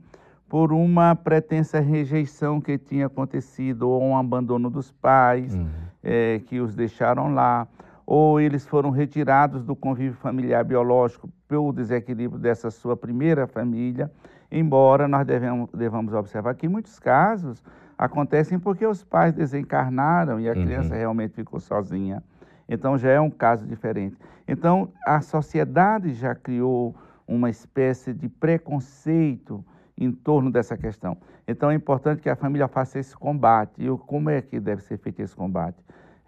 por 0.48 0.72
uma 0.72 1.14
pretensa 1.14 1.80
rejeição 1.80 2.60
que 2.60 2.76
tinha 2.76 3.06
acontecido, 3.06 3.88
ou 3.88 4.02
um 4.02 4.16
abandono 4.16 4.68
dos 4.68 4.90
pais 4.90 5.54
uhum. 5.54 5.68
é, 6.02 6.40
que 6.44 6.60
os 6.60 6.74
deixaram 6.74 7.32
lá, 7.32 7.66
ou 8.04 8.40
eles 8.40 8.66
foram 8.66 8.90
retirados 8.90 9.64
do 9.64 9.74
convívio 9.76 10.14
familiar 10.14 10.64
biológico 10.64 11.28
pelo 11.48 11.72
desequilíbrio 11.72 12.38
dessa 12.38 12.70
sua 12.70 12.96
primeira 12.96 13.46
família, 13.46 14.10
embora 14.50 15.06
nós 15.06 15.24
devemos, 15.24 15.70
devamos 15.72 16.12
observar 16.12 16.54
que 16.54 16.68
muitos 16.68 16.98
casos 16.98 17.62
acontecem 17.96 18.58
porque 18.58 18.84
os 18.84 19.04
pais 19.04 19.32
desencarnaram 19.32 20.40
e 20.40 20.48
a 20.48 20.52
uhum. 20.52 20.64
criança 20.64 20.94
realmente 20.94 21.34
ficou 21.34 21.60
sozinha. 21.60 22.22
Então 22.68 22.98
já 22.98 23.10
é 23.10 23.20
um 23.20 23.30
caso 23.30 23.66
diferente. 23.66 24.16
Então 24.46 24.90
a 25.06 25.20
sociedade 25.20 26.12
já 26.12 26.34
criou 26.34 26.94
uma 27.26 27.50
espécie 27.50 28.12
de 28.12 28.28
preconceito 28.28 29.64
em 29.96 30.10
torno 30.10 30.50
dessa 30.50 30.76
questão. 30.76 31.16
Então 31.46 31.70
é 31.70 31.74
importante 31.74 32.22
que 32.22 32.30
a 32.30 32.36
família 32.36 32.68
faça 32.68 32.98
esse 32.98 33.16
combate. 33.16 33.84
E 33.84 33.88
como 34.06 34.30
é 34.30 34.40
que 34.42 34.58
deve 34.58 34.82
ser 34.82 34.98
feito 34.98 35.20
esse 35.20 35.34
combate? 35.34 35.82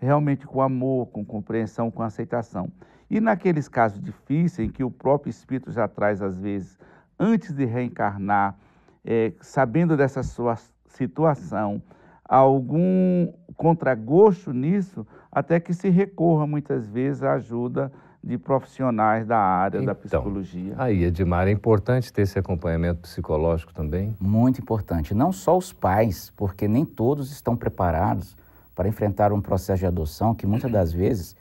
realmente 0.04 0.46
com 0.46 0.60
amor, 0.60 1.06
com 1.06 1.24
compreensão, 1.24 1.90
com 1.90 2.02
aceitação. 2.02 2.70
E 3.10 3.20
naqueles 3.20 3.68
casos 3.68 4.00
difíceis, 4.00 4.68
em 4.68 4.70
que 4.70 4.84
o 4.84 4.90
próprio 4.90 5.30
espírito 5.30 5.72
já 5.72 5.88
traz, 5.88 6.22
às 6.22 6.38
vezes, 6.38 6.78
antes 7.18 7.52
de 7.52 7.64
reencarnar, 7.64 8.56
é, 9.04 9.32
sabendo 9.40 9.96
dessa 9.96 10.22
sua 10.22 10.56
situação, 10.86 11.82
algum 12.24 13.32
contragosto 13.56 14.52
nisso, 14.52 15.06
até 15.30 15.60
que 15.60 15.74
se 15.74 15.88
recorra 15.88 16.46
muitas 16.46 16.86
vezes 16.86 17.22
à 17.22 17.34
ajuda 17.34 17.92
de 18.24 18.38
profissionais 18.38 19.26
da 19.26 19.38
área 19.38 19.76
então, 19.76 19.86
da 19.86 19.94
psicologia. 19.94 20.74
Aí, 20.78 21.04
Edmar, 21.04 21.46
é 21.46 21.50
importante 21.50 22.10
ter 22.10 22.22
esse 22.22 22.38
acompanhamento 22.38 23.02
psicológico 23.02 23.74
também? 23.74 24.16
Muito 24.18 24.62
importante. 24.62 25.14
Não 25.14 25.30
só 25.30 25.58
os 25.58 25.74
pais, 25.74 26.32
porque 26.34 26.66
nem 26.66 26.86
todos 26.86 27.30
estão 27.30 27.54
preparados 27.54 28.34
para 28.74 28.88
enfrentar 28.88 29.30
um 29.30 29.42
processo 29.42 29.80
de 29.80 29.86
adoção 29.86 30.34
que 30.34 30.46
muitas 30.46 30.72
das 30.72 30.90
vezes 30.90 31.36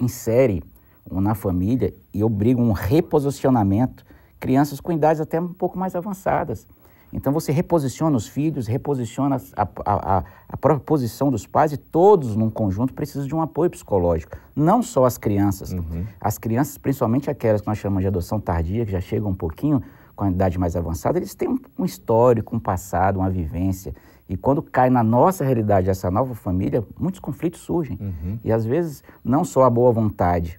insere 0.00 0.64
na 1.08 1.34
família 1.34 1.94
e 2.12 2.24
obriga 2.24 2.60
um 2.60 2.72
reposicionamento, 2.72 4.04
crianças 4.40 4.80
com 4.80 4.90
idades 4.90 5.20
até 5.20 5.40
um 5.40 5.52
pouco 5.52 5.78
mais 5.78 5.94
avançadas. 5.94 6.66
Então 7.14 7.32
você 7.32 7.52
reposiciona 7.52 8.16
os 8.16 8.26
filhos, 8.26 8.66
reposiciona 8.66 9.40
a, 9.56 9.68
a, 9.86 10.24
a, 10.48 10.56
própria 10.56 10.84
posição 10.84 11.30
dos 11.30 11.46
pais 11.46 11.72
e 11.72 11.76
todos 11.76 12.34
num 12.34 12.50
conjunto 12.50 12.92
precisam 12.92 13.26
de 13.26 13.34
um 13.34 13.40
apoio 13.40 13.70
psicológico. 13.70 14.36
Não 14.54 14.82
só 14.82 15.04
as 15.04 15.16
crianças. 15.16 15.72
Uhum. 15.72 16.04
As 16.20 16.38
crianças, 16.38 16.76
principalmente 16.76 17.30
aquelas 17.30 17.60
que 17.60 17.68
nós 17.68 17.78
chamamos 17.78 18.02
de 18.02 18.08
adoção 18.08 18.40
tardia, 18.40 18.84
que 18.84 18.90
já 18.90 19.00
chegam 19.00 19.30
um 19.30 19.34
pouquinho 19.34 19.80
com 20.16 20.24
a 20.24 20.30
idade 20.30 20.58
mais 20.58 20.74
avançada, 20.74 21.18
eles 21.18 21.34
têm 21.34 21.48
um, 21.48 21.58
um 21.78 21.84
histórico, 21.84 22.54
um 22.54 22.60
passado, 22.60 23.20
uma 23.20 23.30
vivência. 23.30 23.94
E 24.28 24.36
quando 24.36 24.60
cai 24.60 24.90
na 24.90 25.02
nossa 25.02 25.44
realidade 25.44 25.88
essa 25.88 26.10
nova 26.10 26.34
família, 26.34 26.82
muitos 26.98 27.20
conflitos 27.20 27.60
surgem. 27.60 27.96
Uhum. 28.00 28.38
E 28.42 28.50
às 28.50 28.64
vezes, 28.64 29.04
não 29.24 29.44
só 29.44 29.62
a 29.62 29.70
boa 29.70 29.92
vontade, 29.92 30.58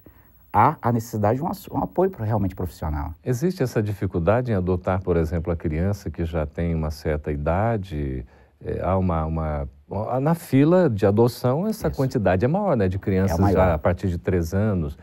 há 0.52 0.76
a 0.80 0.92
necessidade 0.92 1.38
de 1.38 1.44
um, 1.44 1.50
um 1.72 1.82
apoio 1.82 2.10
realmente 2.18 2.54
profissional. 2.54 3.12
Existe 3.24 3.62
essa 3.62 3.82
dificuldade 3.82 4.52
em 4.52 4.54
adotar, 4.54 5.02
por 5.02 5.16
exemplo, 5.16 5.52
a 5.52 5.56
criança 5.56 6.10
que 6.10 6.24
já 6.24 6.46
tem 6.46 6.74
uma 6.74 6.90
certa 6.90 7.30
idade? 7.30 8.24
É, 8.64 8.80
há 8.82 8.96
uma, 8.96 9.24
uma, 9.26 9.68
Na 10.20 10.34
fila 10.34 10.88
de 10.88 11.04
adoção, 11.06 11.66
essa 11.66 11.88
Isso. 11.88 11.96
quantidade 11.96 12.44
é 12.44 12.48
maior, 12.48 12.76
né? 12.76 12.88
De 12.88 12.98
crianças 12.98 13.38
é 13.38 13.52
já 13.52 13.74
a 13.74 13.78
partir 13.78 14.08
de 14.08 14.18
três 14.18 14.54
anos. 14.54 14.96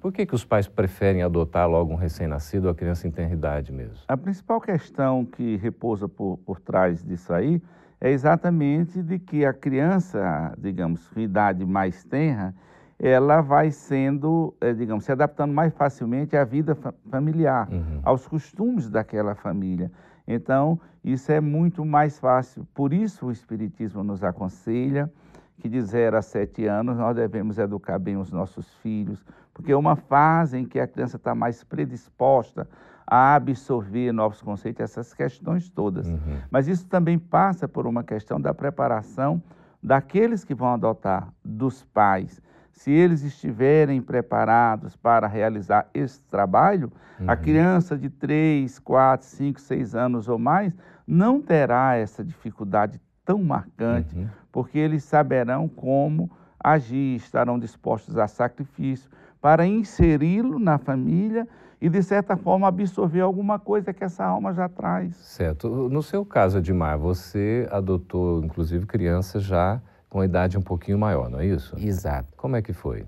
Por 0.00 0.12
que, 0.12 0.24
que 0.24 0.34
os 0.34 0.44
pais 0.44 0.66
preferem 0.66 1.22
adotar 1.22 1.68
logo 1.68 1.92
um 1.92 1.96
recém-nascido 1.96 2.66
ou 2.66 2.70
a 2.70 2.74
criança 2.74 3.06
em 3.06 3.10
tenra 3.10 3.34
idade 3.34 3.70
mesmo? 3.70 3.98
A 4.08 4.16
principal 4.16 4.58
questão 4.58 5.26
que 5.26 5.56
repousa 5.56 6.08
por, 6.08 6.38
por 6.38 6.58
trás 6.58 7.04
disso 7.04 7.34
aí 7.34 7.60
é 8.00 8.10
exatamente 8.10 9.02
de 9.02 9.18
que 9.18 9.44
a 9.44 9.52
criança, 9.52 10.54
digamos, 10.56 11.06
com 11.08 11.20
idade 11.20 11.66
mais 11.66 12.02
tenra, 12.02 12.54
ela 13.02 13.40
vai 13.40 13.70
sendo, 13.70 14.54
é, 14.60 14.74
digamos, 14.74 15.04
se 15.04 15.12
adaptando 15.12 15.54
mais 15.54 15.72
facilmente 15.72 16.36
à 16.36 16.44
vida 16.44 16.76
familiar, 17.10 17.66
uhum. 17.72 18.00
aos 18.02 18.28
costumes 18.28 18.90
daquela 18.90 19.34
família. 19.34 19.90
Então, 20.28 20.78
isso 21.02 21.32
é 21.32 21.40
muito 21.40 21.82
mais 21.82 22.18
fácil. 22.18 22.66
Por 22.74 22.92
isso, 22.92 23.26
o 23.26 23.32
Espiritismo 23.32 24.04
nos 24.04 24.22
aconselha 24.22 25.10
que 25.58 25.68
de 25.68 25.80
0 25.80 26.18
a 26.18 26.22
7 26.22 26.66
anos 26.66 26.98
nós 26.98 27.16
devemos 27.16 27.58
educar 27.58 27.98
bem 27.98 28.16
os 28.16 28.30
nossos 28.30 28.72
filhos, 28.76 29.24
porque 29.52 29.72
é 29.72 29.76
uma 29.76 29.96
fase 29.96 30.58
em 30.58 30.64
que 30.64 30.78
a 30.78 30.86
criança 30.86 31.16
está 31.16 31.34
mais 31.34 31.64
predisposta 31.64 32.68
a 33.06 33.34
absorver 33.34 34.12
novos 34.12 34.40
conceitos, 34.40 34.82
essas 34.82 35.12
questões 35.12 35.68
todas. 35.70 36.06
Uhum. 36.06 36.38
Mas 36.50 36.68
isso 36.68 36.86
também 36.86 37.18
passa 37.18 37.66
por 37.66 37.86
uma 37.86 38.04
questão 38.04 38.40
da 38.40 38.54
preparação 38.54 39.42
daqueles 39.82 40.44
que 40.44 40.54
vão 40.54 40.68
adotar, 40.68 41.32
dos 41.44 41.82
pais. 41.82 42.40
Se 42.72 42.90
eles 42.90 43.22
estiverem 43.22 44.00
preparados 44.00 44.96
para 44.96 45.26
realizar 45.26 45.88
esse 45.92 46.20
trabalho, 46.22 46.90
uhum. 47.20 47.30
a 47.30 47.36
criança 47.36 47.96
de 47.96 48.08
3, 48.08 48.78
4, 48.78 49.26
5, 49.26 49.60
6 49.60 49.94
anos 49.94 50.28
ou 50.28 50.38
mais 50.38 50.72
não 51.06 51.42
terá 51.42 51.96
essa 51.96 52.24
dificuldade 52.24 53.00
tão 53.24 53.42
marcante, 53.42 54.16
uhum. 54.16 54.28
porque 54.50 54.78
eles 54.78 55.04
saberão 55.04 55.68
como 55.68 56.30
agir, 56.62 57.16
estarão 57.16 57.58
dispostos 57.58 58.16
a 58.16 58.28
sacrifício 58.28 59.10
para 59.40 59.66
inseri-lo 59.66 60.58
na 60.58 60.78
família 60.78 61.48
e, 61.80 61.88
de 61.88 62.02
certa 62.02 62.36
forma, 62.36 62.68
absorver 62.68 63.20
alguma 63.20 63.58
coisa 63.58 63.92
que 63.92 64.04
essa 64.04 64.24
alma 64.24 64.52
já 64.52 64.68
traz. 64.68 65.16
Certo. 65.16 65.88
No 65.88 66.02
seu 66.02 66.24
caso, 66.24 66.58
Edmar, 66.58 66.98
você 66.98 67.66
adotou, 67.70 68.44
inclusive, 68.44 68.84
crianças 68.84 69.42
já 69.42 69.80
com 70.10 70.24
idade 70.24 70.58
um 70.58 70.62
pouquinho 70.62 70.98
maior, 70.98 71.30
não 71.30 71.38
é 71.38 71.46
isso? 71.46 71.74
Exato. 71.78 72.28
Como 72.36 72.56
é 72.56 72.60
que 72.60 72.72
foi? 72.72 73.06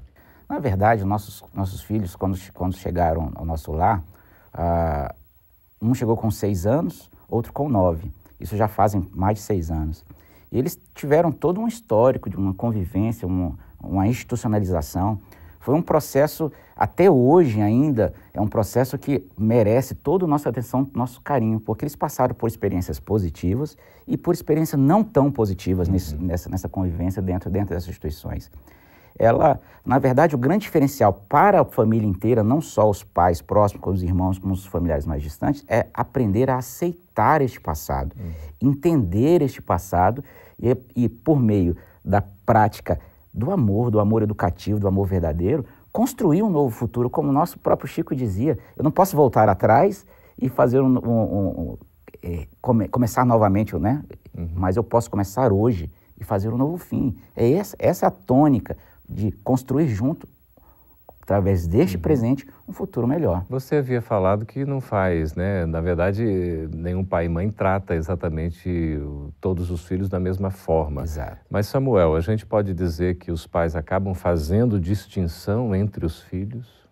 Na 0.49 0.61
verdade, 0.61 1.05
nossos, 1.05 1.43
nossos 1.53 1.83
filhos, 1.83 2.15
quando, 2.15 2.39
quando 2.55 2.77
chegaram 2.77 3.33
ao 3.35 3.45
nosso 3.45 3.73
lar, 3.73 3.99
uh, 4.55 5.15
um 5.81 5.93
chegou 5.95 6.17
com 6.17 6.31
seis 6.31 6.65
anos, 6.65 7.11
outro 7.29 7.53
com 7.53 7.69
nove. 7.69 8.13
Isso 8.39 8.57
já 8.57 8.69
fazem 8.69 9.09
mais 9.13 9.39
de 9.39 9.45
seis 9.45 9.71
anos. 9.71 10.05
E 10.51 10.59
eles 10.59 10.79
tiveram 10.95 11.33
todo 11.33 11.61
um 11.61 11.67
histórico 11.67 12.31
de 12.31 12.37
uma 12.37 12.55
convivência, 12.55 13.27
uma, 13.27 13.59
uma 13.83 14.07
institucionalização. 14.07 15.21
Foi 15.63 15.75
um 15.77 15.81
processo, 15.81 16.51
até 16.77 17.09
hoje 17.09 17.61
ainda, 17.63 18.13
é 18.35 18.41
um 18.41 18.49
processo 18.49 18.99
que 18.99 19.25
merece 19.39 19.95
toda 19.95 20.25
a 20.25 20.29
nossa 20.29 20.49
atenção, 20.49 20.91
nosso 20.93 21.21
carinho, 21.21 21.61
porque 21.61 21.85
eles 21.85 21.95
passaram 21.95 22.35
por 22.35 22.49
experiências 22.49 22.99
positivas 22.99 23.77
e 24.07 24.17
por 24.17 24.35
experiências 24.35 24.81
não 24.81 25.05
tão 25.05 25.31
positivas 25.31 25.87
uhum. 25.87 25.95
nesse, 25.95 26.17
nessa, 26.17 26.51
nessa 26.51 26.69
convivência 26.69 27.23
dentro, 27.23 27.49
dentro 27.49 27.77
dessas 27.77 27.89
instituições. 27.89 28.51
Ela, 29.17 29.61
na 29.87 30.01
verdade, 30.01 30.35
o 30.35 30.39
grande 30.39 30.63
diferencial 30.63 31.13
para 31.13 31.61
a 31.61 31.65
família 31.65 32.09
inteira, 32.09 32.43
não 32.43 32.61
só 32.61 32.91
os 32.91 33.05
pais 33.05 33.41
próximos, 33.41 33.85
como 33.85 33.95
os 33.95 34.03
irmãos, 34.03 34.41
como 34.41 34.55
os 34.55 34.67
familiares 34.67 35.07
mais 35.07 35.23
distantes, 35.23 35.65
é 35.69 35.87
aprender 35.95 36.51
a 36.51 36.57
aceitar 36.57 37.41
este 37.41 37.61
passado, 37.61 38.17
uhum. 38.19 38.33
entender 38.61 39.43
este 39.43 39.63
passado 39.63 40.25
e, 40.61 40.77
e 40.97 41.09
por 41.09 41.39
meio 41.39 41.77
da 42.05 42.21
prática 42.45 42.99
do 43.33 43.51
amor, 43.51 43.91
do 43.91 43.99
amor 43.99 44.23
educativo, 44.23 44.79
do 44.79 44.89
amor 44.89 45.07
verdadeiro, 45.07 45.65
construir 45.91 46.43
um 46.43 46.51
novo 46.51 46.71
futuro, 46.71 47.09
como 47.09 47.29
o 47.29 47.33
nosso 47.33 47.59
próprio 47.59 47.89
Chico 47.89 48.15
dizia. 48.15 48.59
Eu 48.77 48.85
não 48.85 48.91
posso 48.91 49.17
voltar 49.17 49.49
atrás 49.49 50.05
e 50.41 50.49
fazer 50.49 50.81
um, 50.81 50.99
um, 50.99 51.47
um, 51.47 51.77
é, 52.23 52.47
come, 52.61 52.89
começar 52.89 53.25
novamente, 53.25 53.77
né? 53.77 54.03
Uhum. 54.37 54.49
Mas 54.55 54.77
eu 54.77 54.85
posso 54.85 55.11
começar 55.11 55.53
hoje 55.53 55.91
e 56.19 56.25
fazer 56.25 56.49
um 56.49 56.57
novo 56.57 56.79
fim. 56.79 57.17
É 57.37 57.53
essa, 57.53 57.77
essa 57.79 58.07
a 58.07 58.11
tônica 58.11 58.77
de 59.09 59.33
construir 59.45 59.89
junto 59.89 60.29
através 61.23 61.69
deste 61.69 61.97
uhum. 61.97 62.03
presente, 62.03 62.47
um 62.69 62.73
futuro 62.73 63.07
melhor. 63.07 63.47
Você 63.49 63.77
havia 63.77 64.03
falado 64.03 64.45
que 64.45 64.65
não 64.65 64.81
faz, 64.81 65.35
né? 65.35 65.65
Na 65.65 65.81
verdade, 65.81 66.69
nenhum 66.75 67.05
pai 67.05 67.27
e 67.27 67.29
mãe 67.29 67.49
trata 67.49 67.95
exatamente 67.95 68.99
todos 69.41 69.71
os 69.71 69.87
filhos 69.87 70.09
da 70.09 70.19
mesma 70.19 70.51
forma. 70.51 71.03
Exato. 71.03 71.39
Mas, 71.49 71.69
Samuel, 71.69 72.17
a 72.17 72.21
gente 72.21 72.45
pode 72.45 72.75
dizer 72.75 73.15
que 73.15 73.31
os 73.31 73.47
pais 73.47 73.77
acabam 73.77 74.15
fazendo 74.15 74.81
distinção 74.81 75.75
entre 75.75 76.05
os 76.05 76.21
filhos? 76.21 76.83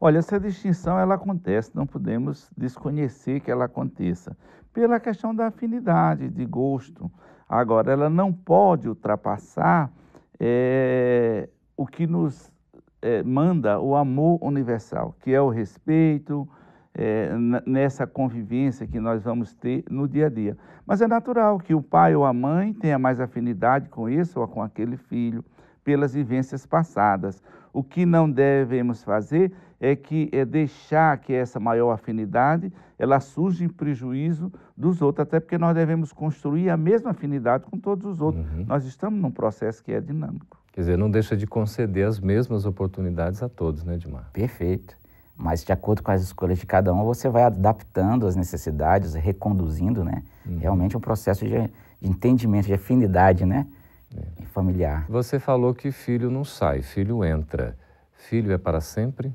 Olha, 0.00 0.18
essa 0.18 0.40
distinção 0.40 0.98
ela 0.98 1.14
acontece, 1.14 1.70
não 1.74 1.86
podemos 1.86 2.50
desconhecer 2.56 3.40
que 3.40 3.50
ela 3.50 3.66
aconteça. 3.66 4.36
pela 4.72 5.00
questão 5.00 5.34
da 5.34 5.46
afinidade, 5.46 6.28
de 6.28 6.44
gosto. 6.44 7.10
Agora, 7.48 7.92
ela 7.92 8.10
não 8.10 8.30
pode 8.30 8.86
ultrapassar 8.86 9.90
é, 10.38 11.48
o 11.74 11.86
que 11.86 12.06
nos 12.06 12.52
é, 13.00 13.22
manda 13.22 13.78
o 13.80 13.94
amor 13.94 14.38
universal, 14.42 15.14
que 15.20 15.32
é 15.32 15.40
o 15.40 15.48
respeito, 15.48 16.48
é, 16.94 17.30
nessa 17.66 18.06
convivência 18.06 18.86
que 18.86 18.98
nós 18.98 19.22
vamos 19.22 19.52
ter 19.52 19.84
no 19.90 20.08
dia 20.08 20.26
a 20.26 20.30
dia. 20.30 20.56
Mas 20.86 21.02
é 21.02 21.06
natural 21.06 21.58
que 21.58 21.74
o 21.74 21.82
pai 21.82 22.14
ou 22.14 22.24
a 22.24 22.32
mãe 22.32 22.72
tenha 22.72 22.98
mais 22.98 23.20
afinidade 23.20 23.88
com 23.90 24.08
esse 24.08 24.38
ou 24.38 24.48
com 24.48 24.62
aquele 24.62 24.96
filho, 24.96 25.44
pelas 25.84 26.14
vivências 26.14 26.64
passadas. 26.66 27.42
O 27.72 27.82
que 27.82 28.06
não 28.06 28.30
devemos 28.30 29.04
fazer 29.04 29.52
é 29.78 29.94
que 29.94 30.30
é 30.32 30.44
deixar 30.44 31.18
que 31.18 31.34
essa 31.34 31.60
maior 31.60 31.90
afinidade 31.90 32.72
ela 32.98 33.20
surja 33.20 33.62
em 33.62 33.68
prejuízo 33.68 34.50
dos 34.74 35.02
outros, 35.02 35.26
até 35.26 35.38
porque 35.38 35.58
nós 35.58 35.74
devemos 35.74 36.12
construir 36.14 36.70
a 36.70 36.76
mesma 36.78 37.10
afinidade 37.10 37.64
com 37.64 37.78
todos 37.78 38.06
os 38.06 38.20
outros. 38.22 38.46
Uhum. 38.52 38.64
Nós 38.66 38.86
estamos 38.86 39.20
num 39.20 39.30
processo 39.30 39.84
que 39.84 39.92
é 39.92 40.00
dinâmico. 40.00 40.58
Quer 40.76 40.82
dizer, 40.82 40.98
não 40.98 41.10
deixa 41.10 41.34
de 41.34 41.46
conceder 41.46 42.06
as 42.06 42.20
mesmas 42.20 42.66
oportunidades 42.66 43.42
a 43.42 43.48
todos, 43.48 43.82
né, 43.82 43.94
Edmar? 43.94 44.28
Perfeito. 44.30 44.94
Mas 45.34 45.64
de 45.64 45.72
acordo 45.72 46.02
com 46.02 46.10
as 46.10 46.20
escolhas 46.20 46.58
de 46.58 46.66
cada 46.66 46.92
um, 46.92 47.02
você 47.02 47.30
vai 47.30 47.44
adaptando 47.44 48.26
as 48.26 48.36
necessidades, 48.36 49.14
reconduzindo, 49.14 50.04
né? 50.04 50.22
Uhum. 50.44 50.58
Realmente 50.58 50.94
é 50.94 50.98
um 50.98 51.00
processo 51.00 51.46
de, 51.46 51.50
de 51.52 51.70
entendimento, 52.02 52.66
de 52.66 52.74
afinidade, 52.74 53.46
né? 53.46 53.66
É. 54.14 54.44
Familiar. 54.52 55.06
Você 55.08 55.38
falou 55.38 55.72
que 55.72 55.90
filho 55.90 56.30
não 56.30 56.44
sai, 56.44 56.82
filho 56.82 57.24
entra. 57.24 57.74
Filho 58.12 58.52
é 58.52 58.58
para 58.58 58.82
sempre? 58.82 59.34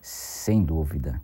Sem 0.00 0.62
dúvida. 0.62 1.20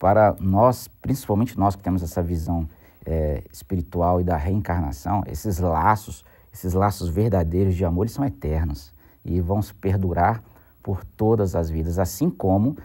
Para 0.00 0.34
nós, 0.40 0.88
principalmente 1.00 1.56
nós 1.56 1.76
que 1.76 1.82
temos 1.84 2.02
essa 2.02 2.20
visão 2.20 2.68
é, 3.06 3.44
espiritual 3.52 4.20
e 4.20 4.24
da 4.24 4.36
reencarnação, 4.36 5.22
esses 5.28 5.60
laços, 5.60 6.24
esses 6.52 6.74
laços 6.74 7.08
verdadeiros 7.08 7.74
de 7.74 7.84
amor, 7.84 8.08
são 8.08 8.24
eternos 8.24 8.92
e 9.24 9.40
vão 9.40 9.60
se 9.62 9.74
perdurar 9.74 10.42
por 10.82 11.04
todas 11.04 11.54
as 11.54 11.70
vidas, 11.70 11.98
assim 11.98 12.30
como 12.30 12.76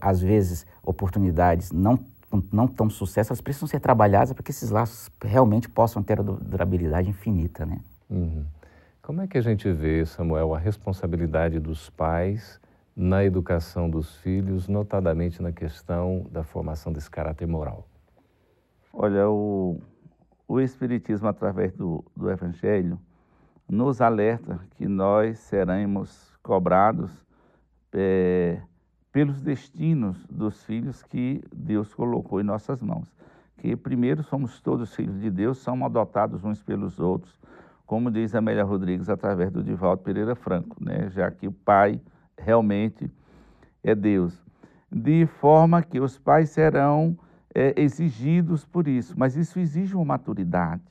às 0.00 0.20
vezes 0.20 0.66
oportunidades 0.82 1.70
não 1.70 1.98
não 2.52 2.68
tão 2.68 2.88
sucesso, 2.88 3.32
elas 3.32 3.40
precisam 3.40 3.66
ser 3.66 3.80
trabalhadas 3.80 4.32
para 4.32 4.42
que 4.42 4.52
esses 4.52 4.70
laços 4.70 5.10
realmente 5.20 5.68
possam 5.68 6.00
ter 6.00 6.20
a 6.20 6.22
durabilidade 6.22 7.08
infinita, 7.08 7.66
né? 7.66 7.80
Uhum. 8.08 8.44
Como 9.02 9.20
é 9.20 9.26
que 9.26 9.36
a 9.36 9.40
gente 9.40 9.70
vê, 9.72 10.06
Samuel, 10.06 10.54
a 10.54 10.58
responsabilidade 10.58 11.58
dos 11.58 11.90
pais 11.90 12.60
na 12.94 13.24
educação 13.24 13.90
dos 13.90 14.14
filhos, 14.18 14.68
notadamente 14.68 15.42
na 15.42 15.50
questão 15.50 16.24
da 16.30 16.44
formação 16.44 16.92
desse 16.92 17.10
caráter 17.10 17.48
moral? 17.48 17.84
Olha, 18.92 19.28
o, 19.28 19.80
o 20.50 20.58
Espiritismo, 20.58 21.28
através 21.28 21.72
do, 21.74 22.04
do 22.16 22.28
Evangelho, 22.28 22.98
nos 23.68 24.00
alerta 24.00 24.58
que 24.72 24.88
nós 24.88 25.38
seremos 25.38 26.36
cobrados 26.42 27.24
é, 27.92 28.60
pelos 29.12 29.40
destinos 29.40 30.26
dos 30.26 30.64
filhos 30.64 31.04
que 31.04 31.40
Deus 31.54 31.94
colocou 31.94 32.40
em 32.40 32.42
nossas 32.42 32.82
mãos. 32.82 33.14
Que 33.58 33.76
primeiro 33.76 34.24
somos 34.24 34.60
todos 34.60 34.92
filhos 34.92 35.20
de 35.20 35.30
Deus, 35.30 35.58
somos 35.58 35.86
adotados 35.86 36.44
uns 36.44 36.60
pelos 36.60 36.98
outros, 36.98 37.38
como 37.86 38.10
diz 38.10 38.34
Amélia 38.34 38.64
Rodrigues 38.64 39.08
através 39.08 39.52
do 39.52 39.62
Divaldo 39.62 40.02
Pereira 40.02 40.34
Franco, 40.34 40.82
né? 40.82 41.08
já 41.10 41.30
que 41.30 41.46
o 41.46 41.52
pai 41.52 42.00
realmente 42.36 43.08
é 43.84 43.94
Deus. 43.94 44.36
De 44.90 45.26
forma 45.26 45.80
que 45.80 46.00
os 46.00 46.18
pais 46.18 46.50
serão 46.50 47.16
é, 47.54 47.74
exigidos 47.80 48.64
por 48.64 48.86
isso, 48.86 49.14
mas 49.16 49.36
isso 49.36 49.58
exige 49.58 49.94
uma 49.94 50.04
maturidade. 50.04 50.82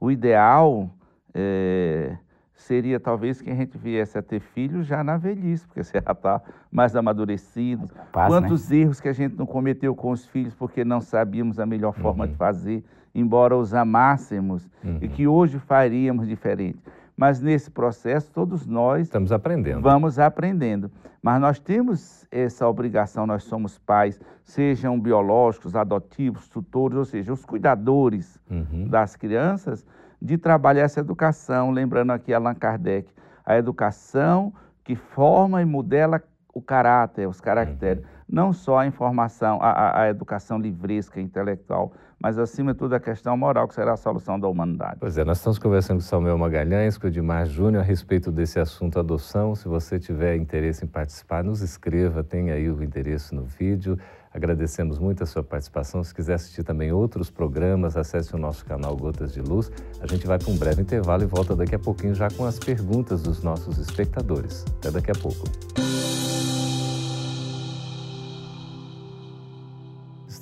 O 0.00 0.10
ideal 0.10 0.90
é, 1.32 2.16
seria 2.54 2.98
talvez 2.98 3.40
que 3.40 3.50
a 3.50 3.54
gente 3.54 3.76
viesse 3.76 4.16
a 4.18 4.22
ter 4.22 4.40
filhos 4.40 4.86
já 4.86 5.02
na 5.04 5.16
velhice, 5.16 5.66
porque 5.66 5.82
você 5.82 5.92
já 5.92 6.12
está 6.12 6.42
mais 6.70 6.96
amadurecido. 6.96 7.88
Capaz, 7.88 8.32
Quantos 8.32 8.70
né? 8.70 8.78
erros 8.78 9.00
que 9.00 9.08
a 9.08 9.12
gente 9.12 9.36
não 9.36 9.46
cometeu 9.46 9.94
com 9.94 10.10
os 10.10 10.26
filhos 10.26 10.54
porque 10.54 10.84
não 10.84 11.00
sabíamos 11.00 11.58
a 11.58 11.66
melhor 11.66 11.92
forma 11.92 12.24
uhum. 12.24 12.30
de 12.30 12.36
fazer, 12.36 12.84
embora 13.14 13.56
os 13.56 13.74
amássemos, 13.74 14.68
uhum. 14.82 14.98
e 15.00 15.08
que 15.08 15.26
hoje 15.26 15.58
faríamos 15.58 16.26
diferente. 16.26 16.78
Mas 17.16 17.40
nesse 17.40 17.70
processo, 17.70 18.30
todos 18.32 18.66
nós 18.66 19.02
estamos 19.02 19.30
aprendendo. 19.30 19.82
Vamos 19.82 20.18
aprendendo. 20.18 20.90
Mas 21.22 21.40
nós 21.40 21.58
temos 21.58 22.26
essa 22.30 22.68
obrigação, 22.68 23.26
nós 23.26 23.44
somos 23.44 23.78
pais, 23.78 24.20
sejam 24.42 24.98
biológicos, 24.98 25.76
adotivos, 25.76 26.48
tutores, 26.48 26.98
ou 26.98 27.04
seja, 27.04 27.32
os 27.32 27.44
cuidadores 27.44 28.38
uhum. 28.50 28.88
das 28.88 29.16
crianças, 29.16 29.86
de 30.20 30.36
trabalhar 30.36 30.82
essa 30.82 31.00
educação. 31.00 31.70
Lembrando 31.70 32.10
aqui 32.10 32.34
Allan 32.34 32.54
Kardec, 32.54 33.10
a 33.46 33.56
educação 33.56 34.52
que 34.82 34.96
forma 34.96 35.62
e 35.62 35.64
modela 35.64 36.22
o 36.52 36.60
caráter, 36.60 37.28
os 37.28 37.40
caracteres. 37.40 38.02
Uhum. 38.02 38.10
Não 38.28 38.52
só 38.52 38.78
a 38.78 38.86
informação, 38.86 39.58
a, 39.60 40.02
a, 40.02 40.08
educação 40.08 40.58
livresca, 40.58 41.20
intelectual, 41.20 41.92
mas 42.20 42.38
acima 42.38 42.72
de 42.72 42.78
tudo 42.78 42.94
a 42.94 43.00
questão 43.00 43.36
moral, 43.36 43.68
que 43.68 43.74
será 43.74 43.92
a 43.92 43.96
solução 43.96 44.40
da 44.40 44.48
humanidade. 44.48 44.96
Pois 44.98 45.18
é, 45.18 45.24
nós 45.24 45.38
estamos 45.38 45.58
conversando 45.58 45.98
com 45.98 46.04
o 46.04 46.08
Samuel 46.08 46.38
Magalhães, 46.38 46.96
com 46.96 47.06
o 47.06 47.10
Edmar 47.10 47.44
Júnior, 47.46 47.82
a 47.82 47.86
respeito 47.86 48.32
desse 48.32 48.58
assunto 48.58 48.98
adoção. 48.98 49.54
Se 49.54 49.68
você 49.68 49.98
tiver 49.98 50.36
interesse 50.36 50.84
em 50.84 50.88
participar, 50.88 51.44
nos 51.44 51.60
escreva, 51.60 52.24
tem 52.24 52.50
aí 52.50 52.70
o 52.70 52.82
endereço 52.82 53.34
no 53.34 53.44
vídeo. 53.44 53.98
Agradecemos 54.32 54.98
muito 54.98 55.22
a 55.22 55.26
sua 55.26 55.44
participação. 55.44 56.02
Se 56.02 56.12
quiser 56.12 56.34
assistir 56.34 56.64
também 56.64 56.90
outros 56.90 57.30
programas, 57.30 57.96
acesse 57.96 58.34
o 58.34 58.38
nosso 58.38 58.64
canal 58.64 58.96
Gotas 58.96 59.32
de 59.32 59.40
Luz. 59.40 59.70
A 60.00 60.08
gente 60.08 60.26
vai 60.26 60.38
para 60.38 60.50
um 60.50 60.56
breve 60.56 60.82
intervalo 60.82 61.22
e 61.22 61.26
volta 61.26 61.54
daqui 61.54 61.76
a 61.76 61.78
pouquinho 61.78 62.14
já 62.14 62.28
com 62.28 62.44
as 62.44 62.58
perguntas 62.58 63.22
dos 63.22 63.44
nossos 63.44 63.78
espectadores. 63.78 64.64
Até 64.80 64.90
daqui 64.90 65.12
a 65.12 65.14
pouco. 65.14 65.44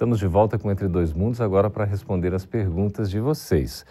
Estamos 0.03 0.19
de 0.19 0.27
volta 0.27 0.59
com 0.59 0.69
Entre 0.69 0.89
Dois 0.89 1.13
Mundos 1.13 1.41
agora 1.41 1.71
para 1.71 1.85
responder 1.85 2.35
as 2.35 2.45
perguntas 2.45 3.09
de 3.09 3.21
vocês. 3.21 3.87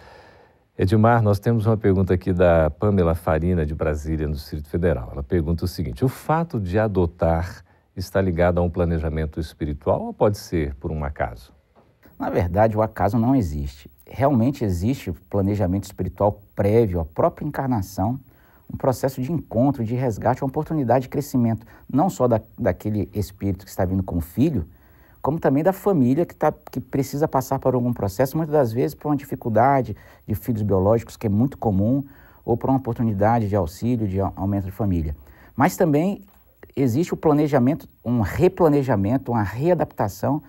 Edmar, 0.76 1.22
nós 1.22 1.38
temos 1.38 1.64
uma 1.64 1.74
pergunta 1.74 2.12
aqui 2.12 2.34
da 2.34 2.68
Pamela 2.68 3.14
Farina, 3.14 3.64
de 3.64 3.74
Brasília, 3.74 4.28
no 4.28 4.34
Distrito 4.34 4.68
Federal. 4.68 5.08
Ela 5.10 5.22
pergunta 5.22 5.64
o 5.64 5.66
seguinte: 5.66 6.04
o 6.04 6.08
fato 6.08 6.60
de 6.60 6.78
adotar 6.78 7.64
está 7.96 8.20
ligado 8.20 8.58
a 8.58 8.60
um 8.60 8.68
planejamento 8.68 9.40
espiritual 9.40 10.02
ou 10.02 10.12
pode 10.12 10.36
ser 10.36 10.74
por 10.74 10.92
um 10.92 11.02
acaso? 11.02 11.50
Na 12.18 12.28
verdade, 12.28 12.76
o 12.76 12.82
acaso 12.82 13.16
não 13.16 13.34
existe. 13.34 13.90
Realmente 14.06 14.66
existe 14.66 15.10
planejamento 15.30 15.84
espiritual 15.84 16.42
prévio 16.54 17.00
à 17.00 17.06
própria 17.06 17.46
encarnação, 17.46 18.20
um 18.70 18.76
processo 18.76 19.22
de 19.22 19.32
encontro, 19.32 19.82
de 19.82 19.94
resgate, 19.94 20.42
uma 20.42 20.48
oportunidade 20.48 21.04
de 21.04 21.08
crescimento, 21.08 21.66
não 21.90 22.10
só 22.10 22.28
da, 22.28 22.38
daquele 22.58 23.08
espírito 23.14 23.64
que 23.64 23.70
está 23.70 23.86
vindo 23.86 24.02
como 24.02 24.20
filho, 24.20 24.68
como 25.22 25.38
também 25.38 25.62
da 25.62 25.72
família 25.72 26.26
que, 26.26 26.34
tá, 26.34 26.52
que 26.52 26.80
precisa 26.80 27.28
passar 27.28 27.60
por 27.60 27.74
algum 27.74 27.92
processo, 27.92 28.36
muitas 28.36 28.52
das 28.52 28.72
vezes 28.72 28.94
por 28.94 29.08
uma 29.08 29.16
dificuldade 29.16 29.96
de 30.26 30.34
filhos 30.34 30.62
biológicos, 30.62 31.16
que 31.16 31.28
é 31.28 31.30
muito 31.30 31.56
comum, 31.56 32.04
ou 32.44 32.56
por 32.56 32.68
uma 32.68 32.78
oportunidade 32.78 33.48
de 33.48 33.54
auxílio, 33.54 34.08
de 34.08 34.20
aumento 34.20 34.64
de 34.64 34.72
família. 34.72 35.14
Mas 35.54 35.76
também 35.76 36.24
existe 36.74 37.14
o 37.14 37.16
planejamento, 37.16 37.88
um 38.04 38.20
replanejamento, 38.20 39.30
uma 39.30 39.44
readaptação 39.44 40.42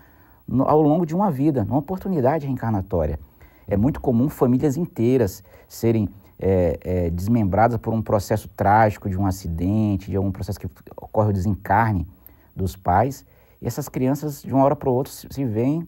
no, 0.48 0.68
ao 0.68 0.82
longo 0.82 1.06
de 1.06 1.14
uma 1.14 1.30
vida, 1.30 1.64
uma 1.70 1.78
oportunidade 1.78 2.48
reencarnatória. 2.48 3.20
É 3.68 3.78
muito 3.78 4.02
comum 4.02 4.28
famílias 4.28 4.76
inteiras 4.76 5.44
serem 5.68 6.10
é, 6.40 6.80
é, 6.82 7.10
desmembradas 7.12 7.78
por 7.78 7.94
um 7.94 8.02
processo 8.02 8.50
trágico 8.50 9.08
de 9.08 9.18
um 9.18 9.28
acidente, 9.28 10.10
de 10.10 10.18
algum 10.18 10.32
processo 10.32 10.60
que 10.60 10.68
ocorre 10.98 11.30
o 11.30 11.34
desencarne 11.34 12.08
dos 12.56 12.76
pais, 12.76 13.24
e 13.64 13.68
essas 13.68 13.88
crianças, 13.88 14.44
de 14.44 14.54
uma 14.54 14.64
hora 14.64 14.76
para 14.76 14.90
outra, 14.90 15.12
se, 15.12 15.26
se 15.32 15.46
veem 15.46 15.88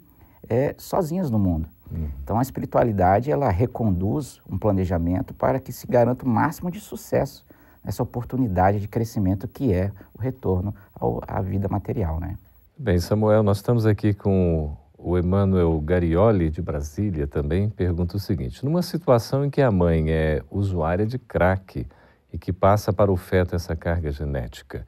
é, 0.49 0.73
sozinhas 0.77 1.29
no 1.29 1.37
mundo. 1.37 1.67
Uhum. 1.91 2.07
Então, 2.23 2.39
a 2.39 2.41
espiritualidade, 2.41 3.29
ela 3.29 3.49
reconduz 3.49 4.41
um 4.49 4.57
planejamento 4.57 5.33
para 5.33 5.59
que 5.59 5.71
se 5.73 5.85
garanta 5.85 6.25
o 6.25 6.27
máximo 6.27 6.71
de 6.71 6.79
sucesso 6.79 7.45
nessa 7.83 8.01
oportunidade 8.01 8.79
de 8.79 8.87
crescimento 8.87 9.47
que 9.47 9.73
é 9.73 9.91
o 10.17 10.21
retorno 10.21 10.73
ao, 10.93 11.21
à 11.27 11.41
vida 11.41 11.67
material, 11.67 12.19
né? 12.19 12.37
Bem, 12.77 12.97
Samuel, 12.97 13.43
nós 13.43 13.57
estamos 13.57 13.85
aqui 13.85 14.13
com 14.13 14.75
o 14.97 15.17
Emanuel 15.17 15.79
Garioli, 15.81 16.49
de 16.49 16.61
Brasília, 16.61 17.27
também 17.27 17.69
pergunta 17.69 18.17
o 18.17 18.19
seguinte: 18.19 18.65
numa 18.65 18.81
situação 18.81 19.45
em 19.45 19.49
que 19.49 19.61
a 19.61 19.71
mãe 19.71 20.09
é 20.09 20.41
usuária 20.49 21.05
de 21.05 21.19
crack 21.19 21.85
e 22.33 22.37
que 22.37 22.51
passa 22.51 22.91
para 22.91 23.11
o 23.11 23.15
feto 23.15 23.55
essa 23.55 23.75
carga 23.75 24.11
genética, 24.11 24.85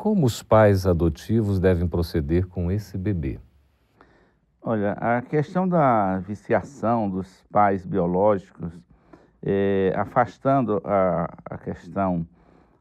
como 0.00 0.24
os 0.24 0.42
pais 0.42 0.86
adotivos 0.86 1.60
devem 1.60 1.86
proceder 1.86 2.46
com 2.46 2.72
esse 2.72 2.96
bebê? 2.96 3.38
Olha, 4.62 4.92
a 4.92 5.20
questão 5.20 5.68
da 5.68 6.16
viciação 6.20 7.10
dos 7.10 7.44
pais 7.52 7.84
biológicos, 7.84 8.72
é, 9.42 9.92
afastando 9.94 10.80
a, 10.86 11.30
a 11.44 11.58
questão, 11.58 12.26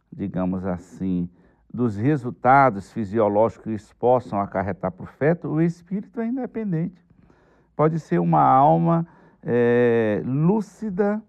digamos 0.10 0.65
assim, 0.65 1.27
dos 1.73 1.97
resultados 1.97 2.89
fisiológicos 2.93 3.89
que 3.89 3.95
possam 3.95 4.39
acarretar 4.39 4.89
para 4.89 5.03
o 5.03 5.05
feto, 5.05 5.49
o 5.49 5.62
espírito 5.62 6.21
é 6.21 6.25
independente. 6.25 7.05
pode 7.75 7.99
ser 7.99 8.19
uma 8.19 8.41
alma 8.41 9.05
é, 9.43 10.21
lúcida, 10.23 11.21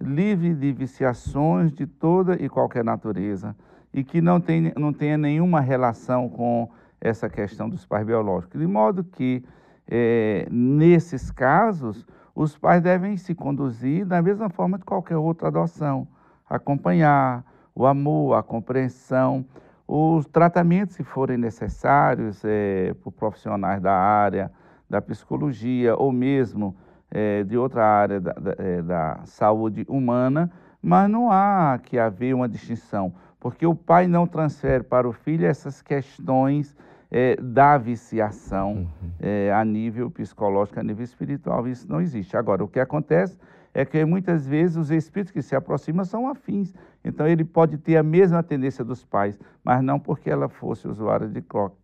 livre 0.00 0.52
de 0.56 0.72
viciações 0.72 1.72
de 1.72 1.86
toda 1.86 2.34
e 2.34 2.48
qualquer 2.48 2.82
natureza 2.82 3.54
e 3.96 4.04
que 4.04 4.20
não, 4.20 4.38
tem, 4.38 4.74
não 4.76 4.92
tenha 4.92 5.16
nenhuma 5.16 5.58
relação 5.58 6.28
com 6.28 6.68
essa 7.00 7.30
questão 7.30 7.66
dos 7.66 7.86
pais 7.86 8.04
biológicos. 8.04 8.60
De 8.60 8.66
modo 8.66 9.02
que, 9.02 9.42
é, 9.88 10.46
nesses 10.50 11.30
casos, 11.30 12.06
os 12.34 12.58
pais 12.58 12.82
devem 12.82 13.16
se 13.16 13.34
conduzir 13.34 14.04
da 14.04 14.20
mesma 14.20 14.50
forma 14.50 14.78
de 14.78 14.84
qualquer 14.84 15.16
outra 15.16 15.48
adoção, 15.48 16.06
acompanhar 16.46 17.42
o 17.74 17.86
amor, 17.86 18.34
a 18.34 18.42
compreensão, 18.42 19.46
os 19.88 20.26
tratamentos, 20.26 20.94
se 20.94 21.02
forem 21.02 21.38
necessários, 21.38 22.42
é, 22.44 22.94
por 23.02 23.12
profissionais 23.12 23.80
da 23.80 23.94
área 23.94 24.52
da 24.90 25.00
psicologia 25.00 25.96
ou 25.96 26.12
mesmo 26.12 26.76
é, 27.10 27.42
de 27.44 27.56
outra 27.56 27.86
área 27.86 28.20
da, 28.20 28.32
da, 28.32 28.54
é, 28.58 28.82
da 28.82 29.20
saúde 29.24 29.86
humana, 29.88 30.50
mas 30.82 31.08
não 31.08 31.30
há 31.30 31.80
que 31.82 31.98
haver 31.98 32.34
uma 32.34 32.48
distinção, 32.48 33.14
porque 33.38 33.66
o 33.66 33.74
pai 33.74 34.06
não 34.06 34.26
transfere 34.26 34.82
para 34.82 35.08
o 35.08 35.12
filho 35.12 35.46
essas 35.46 35.82
questões 35.82 36.74
é, 37.10 37.36
da 37.36 37.78
viciação 37.78 38.72
uhum. 38.72 39.10
é, 39.20 39.52
a 39.52 39.64
nível 39.64 40.10
psicológico, 40.10 40.80
a 40.80 40.82
nível 40.82 41.04
espiritual. 41.04 41.66
Isso 41.68 41.88
não 41.88 42.00
existe. 42.00 42.36
Agora, 42.36 42.64
o 42.64 42.68
que 42.68 42.80
acontece 42.80 43.38
é 43.72 43.84
que 43.84 44.04
muitas 44.04 44.46
vezes 44.46 44.76
os 44.76 44.90
espíritos 44.90 45.32
que 45.32 45.42
se 45.42 45.54
aproximam 45.54 46.04
são 46.04 46.28
afins. 46.28 46.74
Então, 47.04 47.26
ele 47.26 47.44
pode 47.44 47.76
ter 47.78 47.96
a 47.96 48.02
mesma 48.02 48.42
tendência 48.42 48.84
dos 48.84 49.04
pais, 49.04 49.38
mas 49.62 49.82
não 49.82 50.00
porque 50.00 50.30
ela 50.30 50.48
fosse 50.48 50.88
usuária 50.88 51.28
de 51.28 51.42
croque, 51.42 51.76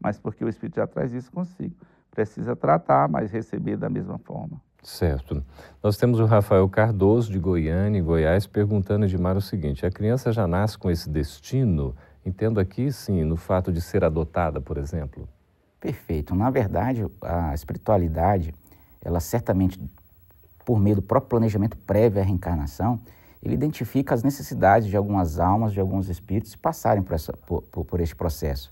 mas 0.00 0.18
porque 0.18 0.44
o 0.44 0.48
espírito 0.48 0.76
já 0.76 0.86
traz 0.86 1.12
isso 1.12 1.30
consigo. 1.30 1.74
Precisa 2.10 2.54
tratar, 2.54 3.08
mas 3.08 3.30
receber 3.30 3.76
da 3.76 3.90
mesma 3.90 4.18
forma. 4.18 4.60
Certo. 4.82 5.44
Nós 5.82 5.96
temos 5.96 6.20
o 6.20 6.24
Rafael 6.24 6.68
Cardoso, 6.68 7.30
de 7.30 7.38
Goiânia, 7.38 7.98
em 7.98 8.02
Goiás, 8.02 8.46
perguntando, 8.46 9.04
Edmar, 9.04 9.36
o 9.36 9.40
seguinte: 9.40 9.84
a 9.84 9.90
criança 9.90 10.32
já 10.32 10.46
nasce 10.46 10.78
com 10.78 10.90
esse 10.90 11.08
destino? 11.08 11.94
Entendo 12.24 12.60
aqui, 12.60 12.90
sim, 12.92 13.24
no 13.24 13.36
fato 13.36 13.72
de 13.72 13.80
ser 13.80 14.04
adotada, 14.04 14.60
por 14.60 14.78
exemplo. 14.78 15.28
Perfeito. 15.80 16.34
Na 16.34 16.50
verdade, 16.50 17.06
a 17.22 17.54
espiritualidade, 17.54 18.54
ela 19.02 19.20
certamente, 19.20 19.80
por 20.64 20.78
meio 20.78 20.96
do 20.96 21.02
próprio 21.02 21.30
planejamento 21.30 21.76
prévio 21.78 22.20
à 22.20 22.24
reencarnação, 22.24 23.00
ele 23.42 23.54
identifica 23.54 24.14
as 24.14 24.22
necessidades 24.22 24.88
de 24.88 24.96
algumas 24.96 25.38
almas, 25.38 25.72
de 25.72 25.80
alguns 25.80 26.08
espíritos 26.10 26.54
passarem 26.54 27.02
por, 27.02 27.14
essa, 27.14 27.32
por, 27.32 27.62
por, 27.62 28.00
este 28.00 28.14
processo. 28.14 28.70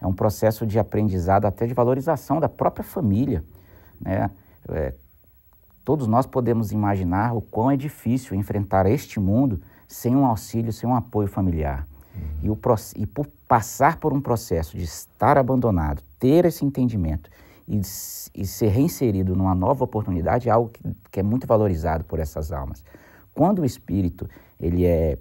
É 0.00 0.06
um 0.06 0.12
processo 0.12 0.64
de 0.64 0.78
aprendizado, 0.78 1.46
até 1.46 1.66
de 1.66 1.74
valorização 1.74 2.38
da 2.38 2.48
própria 2.48 2.84
família. 2.84 3.42
Né? 4.00 4.30
É, 4.68 4.94
todos 5.84 6.06
nós 6.06 6.26
podemos 6.26 6.72
imaginar 6.72 7.34
o 7.34 7.40
quão 7.40 7.70
é 7.70 7.76
difícil 7.76 8.36
enfrentar 8.36 8.86
este 8.86 9.20
mundo 9.20 9.60
sem 9.86 10.16
um 10.16 10.24
auxílio, 10.24 10.72
sem 10.72 10.88
um 10.88 10.94
apoio 10.94 11.28
familiar. 11.28 11.86
E, 12.42 12.48
o, 12.48 12.58
e 12.96 13.06
por 13.06 13.26
passar 13.46 13.98
por 13.98 14.12
um 14.12 14.20
processo 14.20 14.76
de 14.76 14.84
estar 14.84 15.36
abandonado, 15.36 16.02
ter 16.18 16.44
esse 16.44 16.64
entendimento 16.64 17.30
e, 17.66 17.80
e 18.34 18.46
ser 18.46 18.68
reinserido 18.68 19.34
numa 19.34 19.54
nova 19.54 19.84
oportunidade 19.84 20.48
é 20.48 20.52
algo 20.52 20.70
que, 20.70 20.82
que 21.10 21.20
é 21.20 21.22
muito 21.22 21.46
valorizado 21.46 22.04
por 22.04 22.18
essas 22.18 22.52
almas. 22.52 22.84
Quando 23.34 23.60
o 23.60 23.64
espírito 23.64 24.28
ele 24.60 24.84
é 24.84 25.18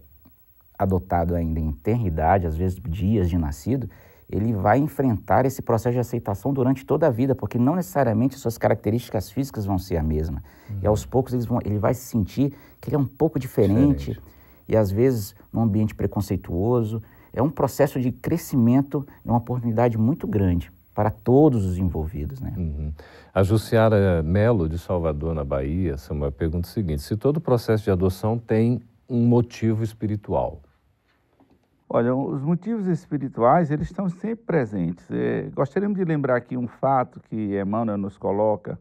adotado 0.78 1.36
ainda 1.36 1.60
em 1.60 1.72
tenridade, 1.72 2.46
às 2.46 2.56
vezes 2.56 2.80
dias 2.88 3.30
de 3.30 3.38
nascido, 3.38 3.90
ele 4.30 4.54
vai 4.54 4.80
enfrentar 4.80 5.46
esse 5.46 5.62
processo 5.62 5.94
de 5.94 6.00
aceitação 6.00 6.54
durante 6.54 6.86
toda 6.86 7.08
a 7.08 7.10
vida, 7.10 7.36
porque 7.36 7.58
não 7.58 7.76
necessariamente 7.76 8.38
suas 8.38 8.58
características 8.58 9.30
físicas 9.30 9.66
vão 9.66 9.78
ser 9.78 9.98
a 9.98 10.04
mesma. 10.04 10.44
Uhum. 10.70 10.80
E 10.82 10.88
aos 10.88 11.06
poucos 11.06 11.46
vão, 11.46 11.60
ele 11.64 11.78
vai 11.78 11.94
se 11.94 12.02
sentir 12.02 12.54
que 12.82 12.90
ele 12.90 12.96
é 12.96 13.00
um 13.00 13.06
pouco 13.06 13.40
diferente, 13.40 14.12
diferente 14.12 14.34
e 14.68 14.76
às 14.76 14.92
vezes 14.92 15.36
num 15.52 15.62
ambiente 15.62 15.94
preconceituoso. 15.94 17.02
É 17.32 17.42
um 17.42 17.50
processo 17.50 18.00
de 18.00 18.12
crescimento, 18.12 19.06
é 19.26 19.30
uma 19.30 19.38
oportunidade 19.38 19.98
muito 19.98 20.28
grande 20.28 20.72
para 20.94 21.10
todos 21.10 21.66
os 21.66 21.78
envolvidos. 21.78 22.40
Né? 22.40 22.54
Uhum. 22.56 22.94
A 23.34 23.44
Jussiara 23.44 24.22
Melo, 24.22 24.70
de 24.70 24.78
Salvador, 24.78 25.34
na 25.34 25.44
Bahia, 25.44 25.98
Samuel, 25.98 26.32
pergunta 26.32 26.68
o 26.68 26.72
seguinte: 26.72 27.02
se 27.02 27.18
todo 27.18 27.42
processo 27.42 27.84
de 27.84 27.92
adoção 27.92 28.38
tem 28.38 28.82
um 29.10 29.26
motivo 29.26 29.84
espiritual? 29.84 30.62
Olha, 31.96 32.16
os 32.16 32.42
motivos 32.42 32.88
espirituais, 32.88 33.70
eles 33.70 33.86
estão 33.86 34.10
sempre 34.10 34.44
presentes. 34.44 35.06
É, 35.12 35.44
gostaríamos 35.54 35.96
de 35.96 36.04
lembrar 36.04 36.38
aqui 36.38 36.58
um 36.58 36.68
fato 36.68 37.22
que 37.30 37.56
Emmanuel 37.56 38.00
nos 38.00 38.18
coloca, 38.18 38.80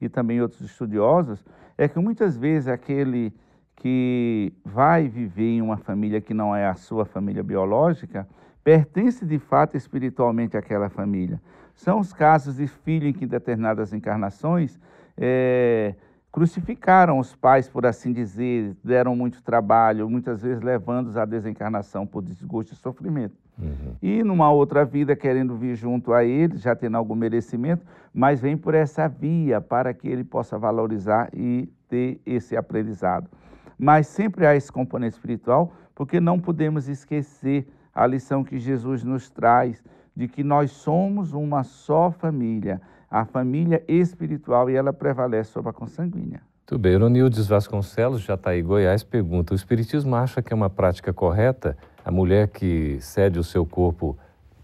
e 0.00 0.08
também 0.08 0.40
outros 0.40 0.62
estudiosos, 0.62 1.44
é 1.76 1.86
que 1.86 1.98
muitas 1.98 2.34
vezes 2.34 2.66
aquele 2.66 3.30
que 3.76 4.54
vai 4.64 5.06
viver 5.06 5.56
em 5.56 5.60
uma 5.60 5.76
família 5.76 6.18
que 6.18 6.32
não 6.32 6.56
é 6.56 6.66
a 6.66 6.74
sua 6.74 7.04
família 7.04 7.42
biológica, 7.42 8.26
pertence 8.64 9.26
de 9.26 9.38
fato 9.38 9.76
espiritualmente 9.76 10.56
àquela 10.56 10.88
família. 10.88 11.38
São 11.74 12.00
os 12.00 12.10
casos 12.10 12.56
de 12.56 12.66
filho 12.66 13.06
em 13.06 13.12
que 13.12 13.26
em 13.26 13.28
determinadas 13.28 13.92
encarnações 13.92 14.80
é, 15.14 15.94
crucificaram 16.36 17.18
os 17.18 17.34
pais, 17.34 17.66
por 17.66 17.86
assim 17.86 18.12
dizer, 18.12 18.76
deram 18.84 19.16
muito 19.16 19.42
trabalho, 19.42 20.10
muitas 20.10 20.42
vezes 20.42 20.62
levando-os 20.62 21.16
à 21.16 21.24
desencarnação 21.24 22.06
por 22.06 22.22
desgosto 22.22 22.74
e 22.74 22.76
sofrimento. 22.76 23.34
Uhum. 23.58 23.94
E 24.02 24.22
numa 24.22 24.50
outra 24.50 24.84
vida, 24.84 25.16
querendo 25.16 25.56
vir 25.56 25.74
junto 25.74 26.12
a 26.12 26.22
eles, 26.22 26.60
já 26.60 26.76
tendo 26.76 26.98
algum 26.98 27.14
merecimento, 27.14 27.86
mas 28.12 28.38
vem 28.38 28.54
por 28.54 28.74
essa 28.74 29.08
via 29.08 29.62
para 29.62 29.94
que 29.94 30.06
ele 30.06 30.24
possa 30.24 30.58
valorizar 30.58 31.30
e 31.32 31.72
ter 31.88 32.20
esse 32.26 32.54
aprendizado 32.54 33.30
mas 33.78 34.06
sempre 34.06 34.46
há 34.46 34.54
esse 34.54 34.70
componente 34.72 35.14
espiritual, 35.14 35.72
porque 35.94 36.20
não 36.20 36.38
podemos 36.38 36.88
esquecer 36.88 37.66
a 37.94 38.06
lição 38.06 38.44
que 38.44 38.58
Jesus 38.58 39.02
nos 39.02 39.30
traz 39.30 39.82
de 40.14 40.28
que 40.28 40.42
nós 40.42 40.70
somos 40.70 41.32
uma 41.32 41.62
só 41.62 42.10
família, 42.10 42.80
a 43.20 43.24
família 43.24 43.82
espiritual, 43.88 44.68
e 44.70 44.76
ela 44.76 44.92
prevalece 44.92 45.50
sobre 45.50 45.70
a 45.70 45.72
consanguínea. 45.72 46.40
Muito 46.68 46.78
bem. 46.80 46.92
Euronildes 46.92 47.46
Vasconcelos, 47.46 48.22
Jataí, 48.22 48.60
Goiás, 48.60 49.02
pergunta: 49.02 49.52
o 49.52 49.56
Espiritismo 49.56 50.14
acha 50.16 50.42
que 50.42 50.52
é 50.52 50.56
uma 50.56 50.68
prática 50.68 51.12
correta 51.12 51.76
a 52.04 52.10
mulher 52.10 52.48
que 52.48 52.98
cede 53.00 53.38
o 53.38 53.44
seu 53.44 53.64
corpo 53.64 54.16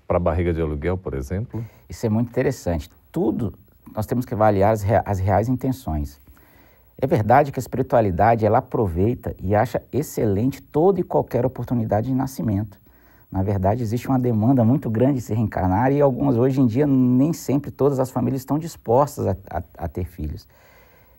para 0.06 0.16
a 0.16 0.20
barriga 0.20 0.52
de 0.52 0.60
aluguel, 0.60 0.98
por 0.98 1.14
exemplo? 1.14 1.64
Isso 1.88 2.04
é 2.04 2.08
muito 2.08 2.28
interessante. 2.28 2.90
Tudo 3.10 3.54
nós 3.94 4.06
temos 4.06 4.24
que 4.24 4.34
avaliar 4.34 4.72
as, 4.72 4.84
as 5.04 5.18
reais 5.18 5.48
intenções. 5.48 6.20
É 7.00 7.06
verdade 7.06 7.50
que 7.50 7.58
a 7.58 7.62
espiritualidade 7.62 8.44
ela 8.44 8.58
aproveita 8.58 9.34
e 9.40 9.54
acha 9.54 9.82
excelente 9.92 10.62
toda 10.62 11.00
e 11.00 11.02
qualquer 11.02 11.44
oportunidade 11.44 12.08
de 12.08 12.14
nascimento. 12.14 12.78
Na 13.32 13.42
verdade, 13.42 13.82
existe 13.82 14.06
uma 14.08 14.18
demanda 14.18 14.62
muito 14.62 14.90
grande 14.90 15.14
de 15.14 15.20
se 15.22 15.32
reencarnar 15.32 15.90
e 15.90 16.02
algumas, 16.02 16.36
hoje 16.36 16.60
em 16.60 16.66
dia, 16.66 16.86
nem 16.86 17.32
sempre 17.32 17.70
todas 17.70 17.98
as 17.98 18.10
famílias 18.10 18.42
estão 18.42 18.58
dispostas 18.58 19.26
a, 19.26 19.36
a, 19.48 19.62
a 19.78 19.88
ter 19.88 20.04
filhos. 20.04 20.46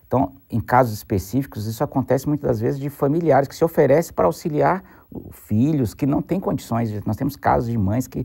Então, 0.06 0.34
em 0.48 0.62
casos 0.62 0.94
específicos, 0.94 1.66
isso 1.66 1.84
acontece 1.84 2.28
muitas 2.28 2.48
das 2.48 2.60
vezes 2.60 2.80
de 2.80 2.88
familiares 2.88 3.48
que 3.48 3.56
se 3.56 3.66
oferecem 3.66 4.14
para 4.14 4.28
auxiliar 4.28 4.84
filhos 5.32 5.96
que 5.96 6.06
não 6.06 6.22
têm 6.22 6.40
condições. 6.40 6.92
Nós 7.04 7.16
temos 7.16 7.36
casos 7.36 7.68
de 7.68 7.78
mães 7.80 8.08
que 8.08 8.24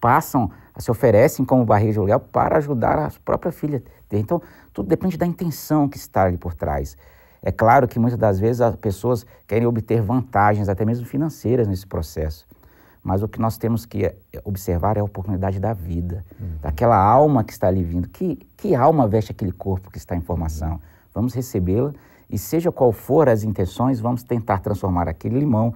passam, 0.00 0.48
se 0.78 0.88
oferecem 0.88 1.44
como 1.44 1.64
barriga 1.64 1.92
de 1.92 1.98
aluguel 1.98 2.20
para 2.20 2.58
ajudar 2.58 3.00
a 3.00 3.10
própria 3.24 3.50
filha. 3.50 3.82
Então, 4.12 4.40
tudo 4.72 4.88
depende 4.88 5.16
da 5.16 5.26
intenção 5.26 5.88
que 5.88 5.96
está 5.96 6.22
ali 6.22 6.36
por 6.36 6.54
trás. 6.54 6.96
É 7.42 7.50
claro 7.50 7.88
que 7.88 7.98
muitas 7.98 8.18
das 8.18 8.38
vezes 8.38 8.60
as 8.60 8.76
pessoas 8.76 9.26
querem 9.44 9.66
obter 9.66 10.00
vantagens, 10.00 10.68
até 10.68 10.84
mesmo 10.84 11.04
financeiras, 11.04 11.66
nesse 11.66 11.84
processo. 11.84 12.46
Mas 13.04 13.22
o 13.22 13.28
que 13.28 13.38
nós 13.38 13.58
temos 13.58 13.84
que 13.84 14.10
observar 14.42 14.96
é 14.96 15.00
a 15.00 15.04
oportunidade 15.04 15.60
da 15.60 15.74
vida, 15.74 16.24
uhum. 16.40 16.56
daquela 16.62 16.96
alma 16.96 17.44
que 17.44 17.52
está 17.52 17.68
ali 17.68 17.84
vindo. 17.84 18.08
Que, 18.08 18.36
que 18.56 18.74
alma 18.74 19.06
veste 19.06 19.30
aquele 19.30 19.52
corpo 19.52 19.90
que 19.90 19.98
está 19.98 20.16
em 20.16 20.22
formação? 20.22 20.72
Uhum. 20.72 20.78
Vamos 21.12 21.34
recebê-la 21.34 21.92
e, 22.30 22.38
seja 22.38 22.72
qual 22.72 22.90
for 22.92 23.28
as 23.28 23.44
intenções, 23.44 24.00
vamos 24.00 24.22
tentar 24.22 24.60
transformar 24.60 25.06
aquele 25.06 25.38
limão 25.38 25.74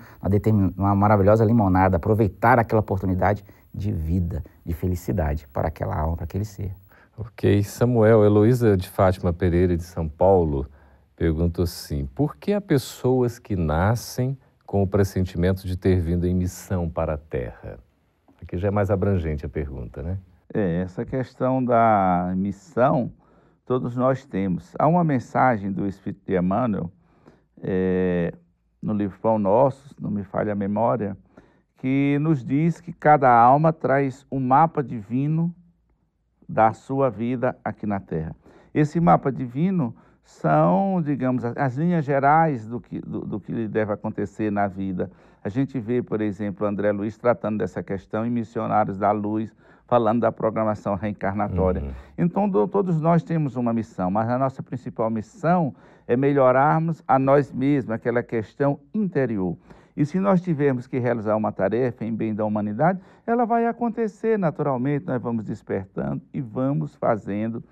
numa, 0.75 0.95
maravilhosa 0.95 1.45
limonada, 1.45 1.99
aproveitar 1.99 2.59
aquela 2.59 2.81
oportunidade 2.81 3.45
de 3.75 3.93
vida, 3.93 4.43
de 4.65 4.73
felicidade 4.73 5.47
para 5.53 5.69
aquela 5.69 5.95
alma, 5.95 6.17
para 6.17 6.25
aquele 6.25 6.47
ser. 6.47 6.75
Ok. 7.17 7.63
Samuel, 7.63 8.25
Heloísa 8.25 8.75
de 8.75 8.89
Fátima 8.89 9.35
Pereira, 9.35 9.77
de 9.77 9.83
São 9.83 10.09
Paulo, 10.09 10.67
pergunta 11.15 11.63
assim: 11.63 12.07
por 12.15 12.37
que 12.37 12.55
há 12.55 12.61
pessoas 12.61 13.39
que 13.39 13.55
nascem 13.55 14.39
com 14.69 14.83
o 14.83 14.87
pressentimento 14.87 15.67
de 15.67 15.79
ter 15.79 15.99
vindo 15.99 16.27
em 16.27 16.35
missão 16.35 16.91
para 16.91 17.15
a 17.15 17.17
Terra? 17.17 17.79
Aqui 18.43 18.59
já 18.59 18.69
é 18.69 18.71
mais 18.71 18.91
abrangente 18.91 19.47
a 19.47 19.49
pergunta, 19.49 20.03
né? 20.03 20.19
É, 20.53 20.83
essa 20.83 21.07
questão 21.07 21.65
da 21.65 22.35
missão, 22.37 23.11
todos 23.65 23.97
nós 23.97 24.27
temos. 24.27 24.75
Há 24.79 24.87
uma 24.87 25.03
mensagem 25.03 25.73
do 25.73 25.87
Espírito 25.87 26.21
de 26.27 26.37
Emmanuel, 26.37 26.93
é, 27.63 28.35
no 28.83 28.93
livro 28.93 29.19
Pão 29.19 29.39
Nosso, 29.39 29.97
não 29.99 30.11
me 30.11 30.23
falha 30.23 30.53
a 30.53 30.55
memória, 30.55 31.17
que 31.79 32.19
nos 32.21 32.45
diz 32.45 32.79
que 32.79 32.93
cada 32.93 33.33
alma 33.33 33.73
traz 33.73 34.27
um 34.31 34.39
mapa 34.39 34.83
divino 34.83 35.51
da 36.47 36.75
sua 36.75 37.09
vida 37.09 37.57
aqui 37.65 37.87
na 37.87 38.01
Terra. 38.01 38.37
Esse 38.75 39.01
mapa 39.01 39.33
divino 39.33 39.97
são, 40.29 41.01
digamos, 41.01 41.43
as 41.43 41.77
linhas 41.79 42.05
gerais 42.05 42.69
do 42.69 42.79
que, 42.79 43.01
do, 43.01 43.21
do 43.21 43.41
que 43.41 43.67
deve 43.67 43.95
acontecer 43.95 44.53
na 44.53 44.67
vida. 44.67 45.11
A 45.43 45.49
gente 45.49 45.81
vê, 45.81 46.03
por 46.03 46.21
exemplo, 46.21 46.67
André 46.67 46.93
Luiz 46.93 47.17
tratando 47.17 47.57
dessa 47.57 47.83
questão 47.83 48.27
em 48.27 48.31
Missionários 48.31 48.99
da 48.99 49.11
Luz, 49.11 49.51
falando 49.87 50.21
da 50.21 50.31
programação 50.31 50.95
reencarnatória. 50.97 51.81
Uhum. 51.81 51.91
Então, 52.19 52.47
do, 52.47 52.69
todos 52.69 53.01
nós 53.01 53.23
temos 53.23 53.57
uma 53.57 53.73
missão, 53.73 54.11
mas 54.11 54.29
a 54.29 54.37
nossa 54.37 54.63
principal 54.63 55.09
missão 55.09 55.75
é 56.07 56.15
melhorarmos 56.15 57.03
a 57.09 57.19
nós 57.19 57.51
mesmos, 57.51 57.91
aquela 57.91 58.23
questão 58.23 58.79
interior. 58.93 59.57
E 59.97 60.05
se 60.05 60.21
nós 60.21 60.43
tivermos 60.43 60.87
que 60.87 60.99
realizar 60.99 61.37
uma 61.37 61.53
tarefa 61.53 62.05
em 62.05 62.15
bem 62.15 62.35
da 62.35 62.45
humanidade, 62.45 63.01
ela 63.27 63.47
vai 63.47 63.65
acontecer 63.65 64.39
naturalmente, 64.39 65.07
nós 65.07 65.23
vamos 65.23 65.43
despertando 65.43 66.21
e 66.35 66.41
vamos 66.43 66.95
fazendo 66.97 67.65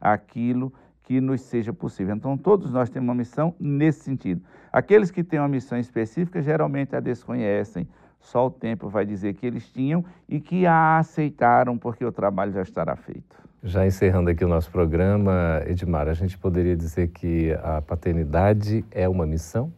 aquilo 0.00 0.72
que 1.04 1.20
nos 1.20 1.42
seja 1.42 1.72
possível. 1.72 2.14
Então, 2.14 2.36
todos 2.36 2.72
nós 2.72 2.90
temos 2.90 3.08
uma 3.08 3.14
missão 3.14 3.54
nesse 3.60 4.00
sentido. 4.00 4.42
Aqueles 4.72 5.10
que 5.10 5.22
têm 5.22 5.38
uma 5.38 5.48
missão 5.48 5.78
específica 5.78 6.42
geralmente 6.42 6.96
a 6.96 7.00
desconhecem. 7.00 7.86
Só 8.18 8.46
o 8.46 8.50
tempo 8.50 8.88
vai 8.88 9.04
dizer 9.04 9.34
que 9.34 9.46
eles 9.46 9.68
tinham 9.68 10.02
e 10.26 10.40
que 10.40 10.66
a 10.66 10.98
aceitaram, 10.98 11.76
porque 11.76 12.04
o 12.04 12.10
trabalho 12.10 12.52
já 12.52 12.62
estará 12.62 12.96
feito. 12.96 13.36
Já 13.62 13.86
encerrando 13.86 14.30
aqui 14.30 14.44
o 14.44 14.48
nosso 14.48 14.70
programa, 14.70 15.62
Edmar, 15.66 16.08
a 16.08 16.14
gente 16.14 16.36
poderia 16.38 16.76
dizer 16.76 17.08
que 17.08 17.52
a 17.62 17.82
paternidade 17.82 18.84
é 18.90 19.06
uma 19.08 19.26
missão? 19.26 19.72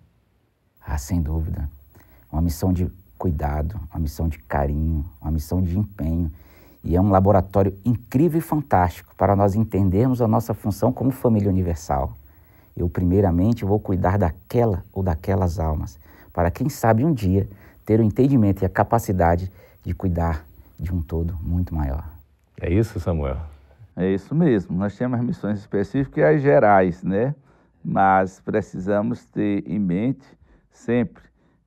Ah, 0.80 0.98
sem 0.98 1.20
dúvida. 1.20 1.68
Uma 2.30 2.40
missão 2.40 2.72
de 2.72 2.88
cuidado, 3.18 3.80
uma 3.90 4.00
missão 4.00 4.28
de 4.28 4.38
carinho, 4.38 5.04
uma 5.20 5.32
missão 5.32 5.60
de 5.60 5.76
empenho 5.76 6.30
e 6.86 6.94
é 6.94 7.00
um 7.00 7.10
laboratório 7.10 7.76
incrível 7.84 8.38
e 8.38 8.40
fantástico 8.40 9.12
para 9.16 9.34
nós 9.34 9.56
entendermos 9.56 10.22
a 10.22 10.28
nossa 10.28 10.54
função 10.54 10.92
como 10.92 11.10
família 11.10 11.50
universal. 11.50 12.16
Eu, 12.76 12.88
primeiramente, 12.88 13.64
vou 13.64 13.80
cuidar 13.80 14.16
daquela 14.16 14.84
ou 14.92 15.02
daquelas 15.02 15.58
almas, 15.58 15.98
para 16.32 16.48
quem 16.48 16.68
sabe 16.68 17.04
um 17.04 17.12
dia 17.12 17.48
ter 17.84 17.98
o 17.98 18.04
entendimento 18.04 18.62
e 18.62 18.66
a 18.66 18.68
capacidade 18.68 19.50
de 19.82 19.94
cuidar 19.94 20.46
de 20.78 20.94
um 20.94 21.02
todo 21.02 21.36
muito 21.42 21.74
maior. 21.74 22.08
É 22.60 22.72
isso, 22.72 23.00
Samuel? 23.00 23.38
É 23.96 24.08
isso 24.08 24.32
mesmo. 24.32 24.76
Nós 24.76 24.96
temos 24.96 25.20
missões 25.20 25.58
específicas 25.58 26.18
e 26.18 26.22
as 26.22 26.40
gerais, 26.40 27.02
né? 27.02 27.34
Mas 27.84 28.40
precisamos 28.40 29.24
ter 29.24 29.64
em 29.66 29.78
mente 29.78 30.26
sempre 30.70 31.24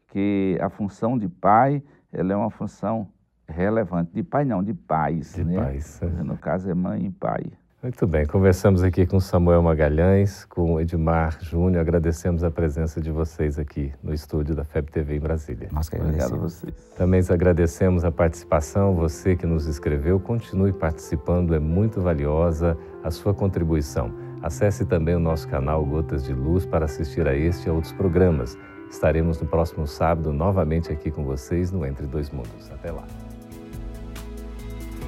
que 0.08 0.58
a 0.62 0.69
função 0.69 1.17
de 1.17 1.27
pai 1.27 1.84
ela 2.13 2.32
é 2.32 2.36
uma 2.36 2.49
função 2.49 3.08
relevante. 3.52 4.12
De 4.14 4.24
pai 4.24 4.46
não, 4.46 4.64
de 4.64 4.74
pais. 4.74 5.34
De 5.36 5.44
né? 5.44 5.58
pais. 5.58 6.02
É. 6.02 6.24
No 6.24 6.38
caso 6.38 6.70
é 6.70 6.74
mãe 6.74 7.06
e 7.06 7.12
pai. 7.12 7.44
Muito 7.82 8.06
bem, 8.06 8.26
conversamos 8.26 8.84
aqui 8.84 9.06
com 9.06 9.22
Samuel 9.22 9.64
Magalhães, 9.64 10.44
com 10.44 10.82
Edmar 10.82 11.38
Júnior, 11.42 11.80
agradecemos 11.80 12.44
a 12.44 12.52
presença 12.52 13.00
de 13.00 13.10
vocês 13.10 13.58
aqui 13.58 13.94
no 14.04 14.14
estúdio 14.14 14.54
da 14.54 14.66
FEB 14.66 14.92
TV 14.92 15.16
em 15.16 15.20
Brasília. 15.22 15.70
Nós 15.72 15.88
que 15.88 15.96
agradecemos. 15.96 16.26
Obrigado 16.26 16.46
a 16.46 16.50
vocês. 16.50 16.94
Também 16.98 17.22
agradecemos 17.30 18.04
a 18.04 18.12
participação, 18.12 18.94
você 18.94 19.34
que 19.34 19.46
nos 19.46 19.66
escreveu, 19.66 20.20
continue 20.20 20.74
participando, 20.74 21.56
é 21.56 21.60
muito 21.60 22.02
valiosa 22.02 22.78
a 23.02 23.10
sua 23.12 23.34
contribuição. 23.34 24.12
Acesse 24.44 24.86
também 24.86 25.16
o 25.16 25.20
nosso 25.20 25.48
canal 25.48 25.86
Gotas 25.86 26.26
de 26.26 26.34
Luz 26.34 26.66
para 26.66 26.84
assistir 26.84 27.26
a 27.30 27.34
este 27.34 27.68
e 27.68 27.70
a 27.70 27.74
outros 27.74 27.94
programas. 27.94 28.58
Estaremos 28.92 29.40
no 29.40 29.48
próximo 29.48 29.88
sábado 29.88 30.34
novamente 30.34 30.92
aqui 30.92 31.10
com 31.10 31.24
vocês 31.24 31.72
no 31.72 31.86
Entre 31.86 32.06
Dois 32.06 32.30
Mundos. 32.30 32.70
Até 32.72 32.92
lá. 32.92 33.06